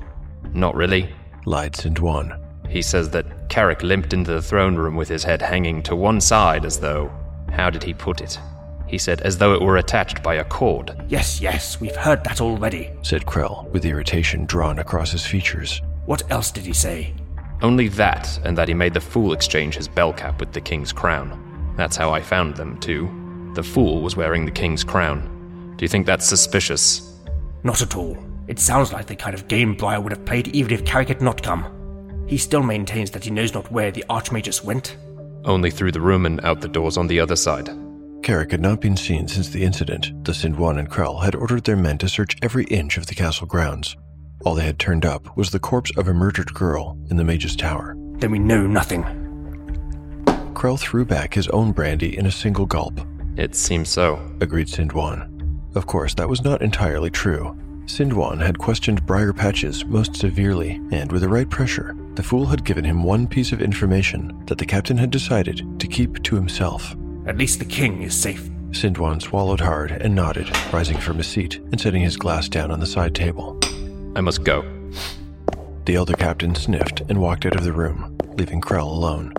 Not 0.54 0.76
really. 0.76 1.14
Lied 1.46 1.74
Sindwan. 1.74 2.40
He 2.70 2.82
says 2.82 3.10
that 3.10 3.50
Carrick 3.50 3.84
limped 3.84 4.14
into 4.14 4.32
the 4.32 4.42
throne 4.42 4.76
room 4.76 4.96
with 4.96 5.10
his 5.10 5.24
head 5.24 5.42
hanging 5.42 5.84
to 5.84 5.96
one 5.96 6.22
side 6.22 6.64
as 6.64 6.80
though. 6.80 7.12
How 7.52 7.70
did 7.70 7.84
he 7.84 7.94
put 7.94 8.22
it? 8.22 8.40
He 8.88 8.98
said, 8.98 9.22
as 9.22 9.38
though 9.38 9.54
it 9.54 9.62
were 9.62 9.78
attached 9.78 10.22
by 10.22 10.36
a 10.36 10.44
cord. 10.44 10.92
Yes, 11.08 11.40
yes, 11.40 11.80
we've 11.80 11.96
heard 11.96 12.24
that 12.26 12.42
already. 12.42 12.92
said 13.04 13.26
Krell, 13.26 13.70
with 13.72 13.86
irritation 13.86 14.46
drawn 14.46 14.80
across 14.80 15.12
his 15.12 15.26
features. 15.26 15.82
What 16.06 16.30
else 16.30 16.52
did 16.52 16.66
he 16.66 16.74
say? 16.74 17.14
Only 17.62 17.88
that, 17.90 18.40
and 18.44 18.58
that 18.58 18.68
he 18.68 18.74
made 18.74 18.94
the 18.94 19.02
fool 19.02 19.34
exchange 19.34 19.76
his 19.76 19.88
bell 19.88 20.14
cap 20.14 20.40
with 20.40 20.52
the 20.52 20.62
king's 20.62 20.92
crown. 20.92 21.74
That's 21.78 21.96
how 21.96 22.12
I 22.12 22.22
found 22.22 22.56
them, 22.56 22.80
too. 22.80 23.10
The 23.54 23.64
fool 23.64 24.02
was 24.02 24.16
wearing 24.16 24.46
the 24.46 24.52
king's 24.52 24.84
crown. 24.84 25.76
Do 25.78 25.86
you 25.86 25.90
think 25.90 26.06
that's 26.06 26.26
suspicious? 26.26 27.20
Not 27.64 27.82
at 27.82 27.96
all. 27.96 28.18
It 28.48 28.60
sounds 28.60 28.92
like 28.92 29.06
the 29.06 29.16
kind 29.16 29.36
of 29.36 29.48
game 29.48 29.76
Briar 29.76 30.02
would 30.02 30.12
have 30.12 30.26
played 30.26 30.48
even 30.50 30.72
if 30.72 30.86
Carrick 30.86 31.10
had 31.10 31.22
not 31.22 31.44
come. 31.44 32.26
He 32.28 32.38
still 32.38 32.64
maintains 32.64 33.12
that 33.12 33.24
he 33.24 33.32
knows 33.32 33.54
not 33.54 33.72
where 33.72 33.92
the 33.92 34.06
Archmagus 34.10 34.64
went. 34.64 34.98
Only 35.46 35.70
through 35.70 35.92
the 35.92 36.02
room 36.02 36.26
and 36.26 36.44
out 36.44 36.62
the 36.62 36.68
doors 36.68 36.98
on 36.98 37.08
the 37.08 37.20
other 37.20 37.36
side. 37.36 37.70
Carrick 38.24 38.52
had 38.52 38.62
not 38.62 38.82
been 38.82 38.96
seen 38.96 39.28
since 39.28 39.50
the 39.50 39.64
incident. 39.64 40.24
The 40.24 40.32
Sindwan 40.32 40.78
and 40.80 40.90
Krell 40.90 41.24
had 41.24 41.36
ordered 41.36 41.64
their 41.64 41.76
men 41.76 41.98
to 42.00 42.10
search 42.10 42.38
every 42.42 42.66
inch 42.66 42.98
of 42.98 43.08
the 43.08 43.16
castle 43.16 43.48
grounds. 43.48 43.98
All 44.44 44.56
they 44.56 44.66
had 44.66 44.80
turned 44.80 45.06
up 45.06 45.38
was 45.38 45.52
the 45.52 45.60
corpse 45.60 45.92
of 45.98 46.08
a 46.08 46.14
murdered 46.14 46.54
girl 46.54 46.98
in 47.10 47.18
the 47.18 47.24
Mage's 47.24 47.56
Tower. 47.56 47.96
Then 48.18 48.32
we 48.32 48.40
know 48.40 48.66
nothing. 48.66 49.04
Krell 50.54 50.80
threw 50.80 51.06
back 51.06 51.34
his 51.34 51.48
own 51.50 51.72
brandy 51.72 52.18
in 52.18 52.26
a 52.26 52.32
single 52.32 52.66
gulp. 52.66 53.00
It 53.38 53.56
seems 53.56 53.90
so. 53.90 54.20
Agreed 54.42 54.68
Sindwan. 54.68 55.28
Of 55.76 55.86
course, 55.86 56.14
that 56.16 56.30
was 56.30 56.44
not 56.44 56.62
entirely 56.62 57.10
true. 57.10 57.58
Sindwan 57.86 58.40
had 58.40 58.58
questioned 58.58 59.06
Briar 59.06 59.34
Patches 59.34 59.86
most 59.86 60.16
severely, 60.16 60.82
and 60.92 61.12
with 61.12 61.22
the 61.22 61.30
right 61.30 61.50
pressure, 61.50 61.96
the 62.16 62.24
fool 62.24 62.46
had 62.46 62.64
given 62.64 62.84
him 62.84 63.04
one 63.04 63.28
piece 63.28 63.52
of 63.52 63.62
information 63.62 64.44
that 64.48 64.58
the 64.58 64.66
captain 64.66 64.98
had 64.98 65.12
decided 65.12 65.80
to 65.80 65.88
keep 65.88 66.22
to 66.24 66.36
himself. 66.36 66.96
At 67.26 67.38
least 67.38 67.60
the 67.60 67.66
king 67.66 68.02
is 68.02 68.16
safe. 68.16 68.50
Sindwan 68.72 69.22
swallowed 69.22 69.60
hard 69.60 69.92
and 69.92 70.16
nodded, 70.16 70.50
rising 70.74 70.98
from 70.98 71.18
his 71.18 71.28
seat 71.28 71.60
and 71.72 71.80
setting 71.80 72.02
his 72.02 72.18
glass 72.18 72.48
down 72.48 72.72
on 72.72 72.80
the 72.80 72.86
side 72.86 73.14
table. 73.16 73.60
I 74.14 74.22
must 74.22 74.44
go. 74.44 74.62
The 75.86 75.96
elder 75.96 76.14
captain 76.14 76.54
sniffed 76.54 77.02
and 77.02 77.22
walked 77.22 77.46
out 77.46 77.56
of 77.56 77.64
the 77.64 77.72
room, 77.72 78.18
leaving 78.38 78.60
Krell 78.60 78.88
alone. 78.88 79.34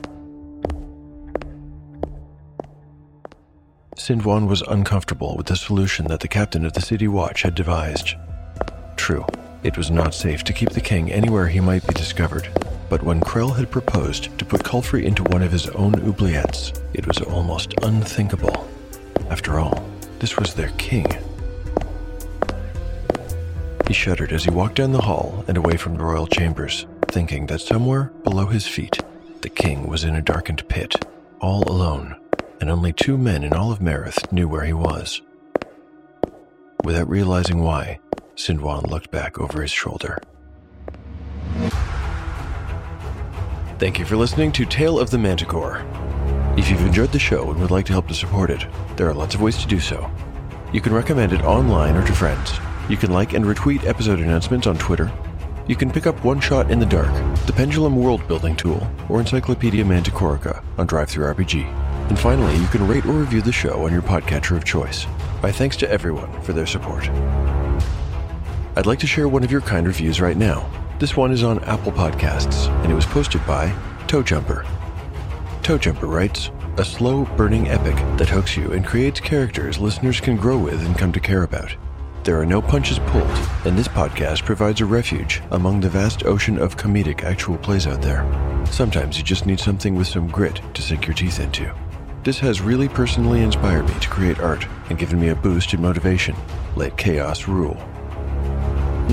Sindwan 3.97 4.49
was 4.49 4.63
uncomfortable 4.63 5.37
with 5.37 5.47
the 5.47 5.57
solution 5.57 6.09
that 6.09 6.21
the 6.21 6.29
captain 6.29 6.65
of 6.65 6.73
the 6.73 6.81
city 6.81 7.07
watch 7.07 7.43
had 7.43 7.55
devised. 7.55 8.15
True, 8.97 9.27
it 9.63 9.77
was 9.77 9.91
not 9.91 10.15
safe 10.15 10.43
to 10.45 10.53
keep 10.53 10.71
the 10.71 10.81
king 10.81 11.13
anywhere 11.13 11.49
he 11.49 11.61
might 11.61 11.87
be 11.87 11.95
discovered, 11.95 12.49
but 12.89 13.03
when 13.03 13.21
Krell 13.21 13.55
had 13.55 13.71
proposed 13.71 14.37
to 14.39 14.45
put 14.45 14.65
Kulfrey 14.65 15.05
into 15.05 15.23
one 15.25 15.43
of 15.43 15.53
his 15.53 15.69
own 15.69 15.93
oubliettes, 15.93 16.81
it 16.95 17.07
was 17.07 17.21
almost 17.21 17.75
unthinkable. 17.83 18.69
After 19.31 19.61
all, 19.61 19.85
this 20.19 20.37
was 20.37 20.55
their 20.55 20.71
king. 20.79 21.07
He 23.87 23.95
shuddered 23.95 24.33
as 24.33 24.45
he 24.45 24.51
walked 24.51 24.77
down 24.77 24.93
the 24.93 25.03
hall 25.03 25.45
and 25.49 25.57
away 25.57 25.77
from 25.77 25.97
the 25.97 26.05
royal 26.05 26.27
chambers, 26.27 26.87
thinking 27.09 27.47
that 27.47 27.61
somewhere 27.61 28.13
below 28.25 28.47
his 28.47 28.67
feet, 28.67 28.99
the 29.43 29.49
king 29.49 29.87
was 29.87 30.05
in 30.05 30.15
a 30.15 30.23
darkened 30.23 30.67
pit, 30.69 31.05
all 31.41 31.65
alone, 31.71 32.17
and 32.61 32.71
only 32.71 32.93
two 32.93 33.19
men 33.19 33.43
in 33.43 33.53
all 33.53 33.73
of 33.73 33.81
Marith 33.81 34.31
knew 34.33 34.49
where 34.49 34.65
he 34.65 34.73
was. 34.73 35.21
Without 36.85 37.09
realizing 37.09 37.61
why, 37.61 37.99
Sindwan 38.37 38.89
looked 38.89 39.11
back 39.11 39.39
over 39.39 39.63
his 39.63 39.73
shoulder. 39.73 40.19
Thank 43.79 43.99
you 43.99 44.05
for 44.05 44.17
listening 44.17 44.53
to 44.53 44.65
Tale 44.65 44.99
of 44.99 45.11
the 45.11 45.19
Manticore. 45.19 45.85
If 46.57 46.71
you've 46.71 46.87
enjoyed 46.87 47.11
the 47.13 47.19
show 47.19 47.51
and 47.51 47.61
would 47.61 47.71
like 47.73 47.87
to 47.87 47.93
help 47.93 48.09
to 48.09 48.15
support 48.15 48.51
it, 48.51 48.65
there 48.97 49.09
are 49.09 49.15
lots 49.15 49.35
of 49.35 49.43
ways 49.43 49.59
to 49.59 49.67
do 49.67 49.81
so. 49.81 50.09
You 50.73 50.81
can 50.81 50.95
recommend 50.95 51.33
it 51.33 51.43
online 51.43 51.97
or 51.97 52.07
to 52.07 52.13
friends. 52.13 52.53
You 52.89 52.97
can 52.97 53.13
like 53.13 53.33
and 53.33 53.45
retweet 53.45 53.85
episode 53.87 54.19
announcements 54.19 54.67
on 54.67 54.77
Twitter. 54.77 55.11
You 55.69 55.77
can 55.77 55.91
pick 55.91 56.07
up 56.07 56.25
One 56.25 56.41
Shot 56.41 56.71
in 56.71 56.81
the 56.81 56.87
Dark, 56.87 57.13
the 57.47 57.53
Pendulum 57.53 57.97
World 57.97 58.27
Building 58.27 58.57
Tool, 58.57 58.85
or 59.09 59.21
Encyclopedia 59.21 59.85
Manticorica 59.85 60.63
on 60.77 60.89
DriveThruRPG. 60.89 61.65
And 62.09 62.19
finally, 62.19 62.57
you 62.57 62.67
can 62.67 62.87
rate 62.87 63.07
or 63.07 63.13
review 63.13 63.41
the 63.41 63.53
show 63.53 63.85
on 63.85 63.93
your 63.93 64.03
podcatcher 64.03 64.57
of 64.57 64.65
choice. 64.65 65.07
My 65.43 65.53
thanks 65.53 65.77
to 65.79 65.91
everyone 65.91 66.43
for 66.43 66.53
their 66.53 66.67
support. 66.67 67.09
I'd 68.75 68.87
like 68.87 68.99
to 68.99 69.07
share 69.07 69.29
one 69.29 69.45
of 69.45 69.53
your 69.53 69.61
kind 69.61 69.87
reviews 69.87 70.21
right 70.21 70.37
now. 70.37 70.69
This 70.99 71.17
one 71.17 71.31
is 71.31 71.45
on 71.45 71.63
Apple 71.65 71.93
Podcasts, 71.93 72.69
and 72.83 72.91
it 72.91 72.95
was 72.95 73.07
posted 73.07 73.47
by 73.47 73.73
Toe 74.09 74.23
Jumper. 74.23 74.67
Toe 75.63 75.79
Jumper 75.79 76.07
writes, 76.07 76.51
a 76.79 76.85
slow, 76.85 77.25
burning 77.37 77.69
epic 77.69 77.95
that 78.19 78.29
hooks 78.29 78.57
you 78.57 78.73
and 78.73 78.85
creates 78.85 79.21
characters 79.21 79.79
listeners 79.79 80.21
can 80.21 80.37
grow 80.37 80.59
with 80.59 80.85
and 80.85 80.99
come 80.99 81.13
to 81.13 81.21
care 81.21 81.45
about. 81.45 81.77
There 82.25 82.41
are 82.41 82.47
no 82.47 82.63
punches 82.63 83.01
pulled, 83.01 83.27
and 83.65 83.77
this 83.77 83.89
podcast 83.89 84.45
provides 84.45 84.81
a 84.81 84.87
refuge 84.87 85.43
among 85.51 85.81
the 85.81 85.89
vast 85.89 86.25
ocean 86.25 86.57
of 86.57 86.77
comedic 86.77 87.25
actual 87.25 87.59
plays 87.59 87.89
out 87.89 88.01
there. 88.01 88.25
Sometimes 88.71 89.19
you 89.19 89.25
just 89.25 89.45
need 89.45 89.59
something 89.59 89.97
with 89.97 90.07
some 90.07 90.29
grit 90.29 90.61
to 90.75 90.83
sink 90.83 91.05
your 91.05 91.17
teeth 91.17 91.41
into. 91.41 91.75
This 92.23 92.39
has 92.39 92.61
really 92.61 92.89
personally 92.89 93.41
inspired 93.41 93.89
me 93.89 93.99
to 93.99 94.09
create 94.09 94.39
art 94.39 94.65
and 94.89 95.01
given 95.01 95.19
me 95.19 95.31
a 95.31 95.35
boost 95.35 95.75
in 95.75 95.83
motivation. 95.83 96.37
Let 96.77 96.97
chaos 96.97 97.49
rule. 97.49 97.75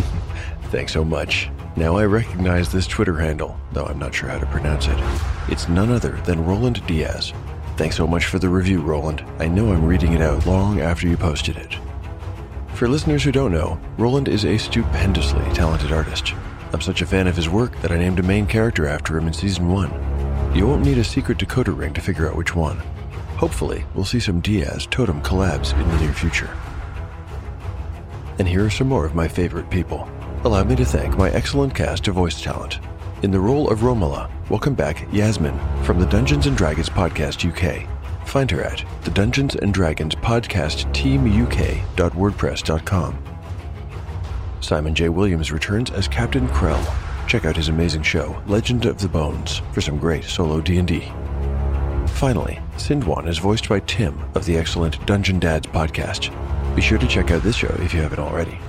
Thanks 0.66 0.94
so 0.94 1.04
much. 1.04 1.50
Now 1.76 1.98
I 1.98 2.06
recognize 2.06 2.72
this 2.72 2.86
Twitter 2.86 3.18
handle, 3.18 3.60
though 3.72 3.86
I'm 3.86 3.98
not 3.98 4.14
sure 4.14 4.30
how 4.30 4.38
to 4.38 4.46
pronounce 4.46 4.86
it. 4.86 4.98
It's 5.48 5.68
none 5.68 5.90
other 5.90 6.12
than 6.26 6.46
Roland 6.46 6.86
Diaz. 6.86 7.34
Thanks 7.76 7.96
so 7.96 8.06
much 8.06 8.26
for 8.26 8.38
the 8.38 8.50
review, 8.50 8.82
Roland. 8.82 9.26
I 9.40 9.48
know 9.48 9.72
I'm 9.72 9.86
reading 9.86 10.14
it 10.14 10.22
out 10.22 10.46
long 10.46 10.80
after 10.80 11.08
you 11.08 11.18
posted 11.18 11.58
it. 11.58 11.76
For 12.80 12.88
listeners 12.88 13.26
who 13.26 13.34
don't 13.34 13.52
know, 13.52 13.78
Roland 13.98 14.30
is 14.30 14.46
a 14.46 14.58
stupendously 14.58 15.44
talented 15.54 15.92
artist. 15.92 16.34
I'm 16.72 16.80
such 16.80 17.02
a 17.02 17.06
fan 17.06 17.28
of 17.28 17.36
his 17.36 17.50
work 17.50 17.78
that 17.82 17.92
I 17.92 17.98
named 17.98 18.20
a 18.20 18.24
main 18.24 18.48
character 18.48 18.88
after 18.88 19.18
him 19.18 19.28
in 19.28 19.34
season 19.34 19.68
1. 19.68 20.56
You 20.56 20.66
won't 20.66 20.86
need 20.86 20.98
a 20.98 21.04
secret 21.04 21.40
decoder 21.40 21.78
ring 21.78 21.94
to 21.96 22.00
figure 22.00 22.30
out 22.30 22.38
which 22.38 22.56
one. 22.56 22.78
Hopefully, 23.36 23.84
we'll 23.94 24.06
see 24.06 24.22
some 24.22 24.40
Diaz 24.40 24.88
Totem 24.90 25.22
collabs 25.22 25.74
in 25.74 25.90
the 25.90 26.00
near 26.00 26.14
future. 26.14 26.56
And 28.38 28.48
here 28.48 28.64
are 28.64 28.70
some 28.70 28.88
more 28.88 29.06
of 29.06 29.14
my 29.14 29.28
favorite 29.28 29.70
people. 29.70 30.10
Allow 30.46 30.64
me 30.64 30.78
to 30.78 30.86
thank 30.86 31.18
my 31.18 31.30
excellent 31.32 31.76
cast 31.76 32.08
of 32.08 32.16
voice 32.16 32.42
talent. 32.42 32.80
In 33.24 33.32
the 33.32 33.42
role 33.42 33.70
of 33.70 33.84
Romola, 33.84 34.32
welcome 34.50 34.74
back 34.74 35.06
Yasmin 35.12 35.60
from 35.84 36.00
the 36.00 36.06
Dungeons 36.06 36.48
and 36.48 36.56
Dragons 36.56 36.90
Podcast 36.90 37.46
UK. 37.46 37.90
Find 38.30 38.52
her 38.52 38.62
at 38.62 38.86
the 39.02 39.10
Dungeons 39.10 39.56
and 39.56 39.74
Dragons 39.74 40.14
Podcast 40.14 40.94
Team 40.94 41.26
UK.wordpress.com. 41.26 43.24
Simon 44.62 44.94
J. 44.94 45.10
Williams 45.10 45.52
returns 45.52 45.90
as 45.90 46.08
Captain 46.08 46.48
Krell. 46.50 46.80
Check 47.28 47.46
out 47.46 47.56
his 47.56 47.70
amazing 47.70 48.04
show, 48.04 48.40
Legend 48.46 48.86
of 48.86 49.00
the 49.00 49.08
Bones, 49.08 49.64
for 49.74 49.82
some 49.82 49.98
great 49.98 50.24
solo 50.26 50.62
D&D. 50.62 51.12
Finally, 52.10 52.60
Sindwan 52.78 53.28
is 53.28 53.40
voiced 53.40 53.68
by 53.68 53.80
Tim 53.80 54.24
of 54.36 54.46
the 54.46 54.58
excellent 54.58 55.04
Dungeon 55.08 55.40
Dads 55.40 55.66
podcast. 55.66 56.30
Be 56.76 56.84
sure 56.84 57.00
to 57.00 57.08
check 57.08 57.32
out 57.32 57.42
this 57.42 57.56
show 57.56 57.76
if 57.80 57.96
you 57.96 58.02
haven't 58.02 58.20
already. 58.20 58.60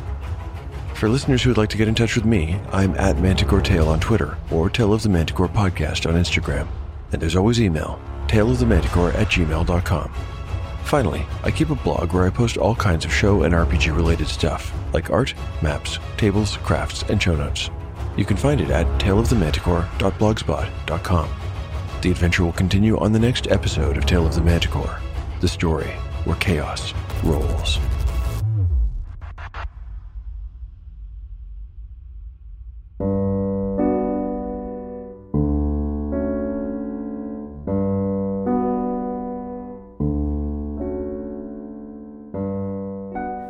For 0.94 1.10
listeners 1.10 1.42
who 1.42 1.50
would 1.50 1.58
like 1.58 1.68
to 1.68 1.76
get 1.76 1.88
in 1.88 1.94
touch 1.94 2.16
with 2.16 2.24
me, 2.24 2.58
I'm 2.72 2.94
at 2.94 3.18
Manticore 3.18 3.60
Tale 3.60 3.88
on 3.88 4.00
Twitter 4.00 4.38
or 4.50 4.70
Tale 4.70 4.94
of 4.94 5.02
the 5.02 5.10
Manticore 5.10 5.48
Podcast 5.48 6.08
on 6.08 6.14
Instagram. 6.14 6.66
And 7.12 7.20
there's 7.20 7.36
always 7.36 7.60
email, 7.60 8.00
taleofthemanticore 8.30 9.14
at 9.14 9.26
gmail.com. 9.26 10.12
Finally, 10.84 11.26
I 11.44 11.50
keep 11.50 11.70
a 11.70 11.74
blog 11.74 12.12
where 12.12 12.26
I 12.26 12.30
post 12.30 12.56
all 12.56 12.74
kinds 12.74 13.04
of 13.04 13.12
show 13.12 13.42
and 13.42 13.54
RPG 13.54 13.94
related 13.94 14.28
stuff, 14.28 14.72
like 14.92 15.10
art, 15.10 15.34
maps, 15.62 15.98
tables, 16.16 16.56
crafts, 16.58 17.02
and 17.04 17.22
show 17.22 17.36
notes. 17.36 17.70
You 18.16 18.24
can 18.24 18.36
find 18.36 18.60
it 18.60 18.70
at 18.70 18.86
taleofthemanticore.blogspot.com. 19.00 21.28
The 22.02 22.10
adventure 22.10 22.44
will 22.44 22.52
continue 22.52 22.98
on 22.98 23.12
the 23.12 23.18
next 23.18 23.48
episode 23.48 23.96
of 23.96 24.06
Tale 24.06 24.26
of 24.26 24.34
the 24.34 24.40
Manticore, 24.40 24.98
the 25.40 25.48
story 25.48 25.90
where 26.24 26.36
chaos 26.36 26.92
rolls. 27.22 27.78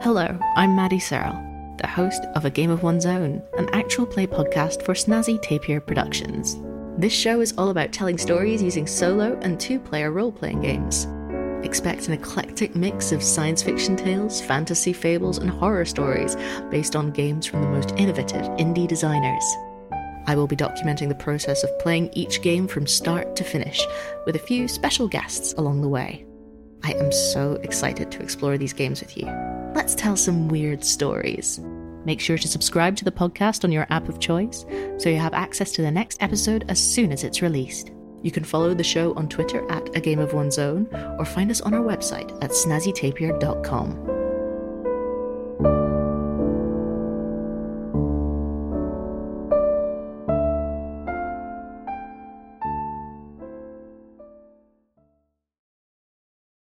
Hello, 0.02 0.38
I'm 0.56 0.74
Maddie 0.74 0.98
Searle, 0.98 1.76
the 1.76 1.86
host 1.86 2.24
of 2.34 2.46
A 2.46 2.50
Game 2.50 2.70
of 2.70 2.82
One's 2.82 3.04
Own, 3.04 3.42
an 3.58 3.68
actual 3.74 4.06
play 4.06 4.26
podcast 4.26 4.82
for 4.82 4.94
Snazzy 4.94 5.38
Tapir 5.42 5.78
Productions. 5.78 6.56
This 6.96 7.12
show 7.12 7.42
is 7.42 7.52
all 7.58 7.68
about 7.68 7.92
telling 7.92 8.16
stories 8.16 8.62
using 8.62 8.86
solo 8.86 9.38
and 9.42 9.60
two 9.60 9.78
player 9.78 10.10
role 10.10 10.32
playing 10.32 10.62
games. 10.62 11.06
Expect 11.66 12.08
an 12.08 12.14
eclectic 12.14 12.74
mix 12.74 13.12
of 13.12 13.22
science 13.22 13.62
fiction 13.62 13.94
tales, 13.94 14.40
fantasy 14.40 14.94
fables, 14.94 15.36
and 15.36 15.50
horror 15.50 15.84
stories 15.84 16.34
based 16.70 16.96
on 16.96 17.10
games 17.10 17.44
from 17.44 17.60
the 17.60 17.68
most 17.68 17.90
innovative 17.98 18.46
indie 18.52 18.88
designers. 18.88 19.44
I 20.26 20.34
will 20.34 20.46
be 20.46 20.56
documenting 20.56 21.10
the 21.10 21.14
process 21.14 21.62
of 21.62 21.78
playing 21.78 22.08
each 22.14 22.40
game 22.40 22.68
from 22.68 22.86
start 22.86 23.36
to 23.36 23.44
finish, 23.44 23.86
with 24.24 24.34
a 24.34 24.38
few 24.38 24.66
special 24.66 25.08
guests 25.08 25.52
along 25.58 25.82
the 25.82 25.88
way. 25.88 26.24
I 26.82 26.92
am 26.92 27.12
so 27.12 27.60
excited 27.62 28.10
to 28.12 28.22
explore 28.22 28.56
these 28.56 28.72
games 28.72 29.00
with 29.00 29.14
you. 29.18 29.59
Let's 29.74 29.94
tell 29.94 30.16
some 30.16 30.48
weird 30.48 30.84
stories. 30.84 31.60
Make 32.04 32.20
sure 32.20 32.38
to 32.38 32.48
subscribe 32.48 32.96
to 32.96 33.04
the 33.04 33.12
podcast 33.12 33.64
on 33.64 33.72
your 33.72 33.86
app 33.90 34.08
of 34.08 34.18
choice 34.18 34.64
so 34.98 35.08
you 35.08 35.18
have 35.18 35.34
access 35.34 35.72
to 35.72 35.82
the 35.82 35.90
next 35.90 36.22
episode 36.22 36.64
as 36.68 36.78
soon 36.82 37.12
as 37.12 37.24
it's 37.24 37.42
released. 37.42 37.92
You 38.22 38.30
can 38.30 38.44
follow 38.44 38.74
the 38.74 38.84
show 38.84 39.14
on 39.14 39.28
Twitter 39.28 39.70
at 39.70 39.96
A 39.96 40.00
Game 40.00 40.18
of 40.18 40.34
One's 40.34 40.58
Own 40.58 40.86
or 41.18 41.24
find 41.24 41.50
us 41.50 41.60
on 41.60 41.72
our 41.74 41.82
website 41.82 42.30
at 42.42 42.50
snazzytapier.com. 42.50 44.19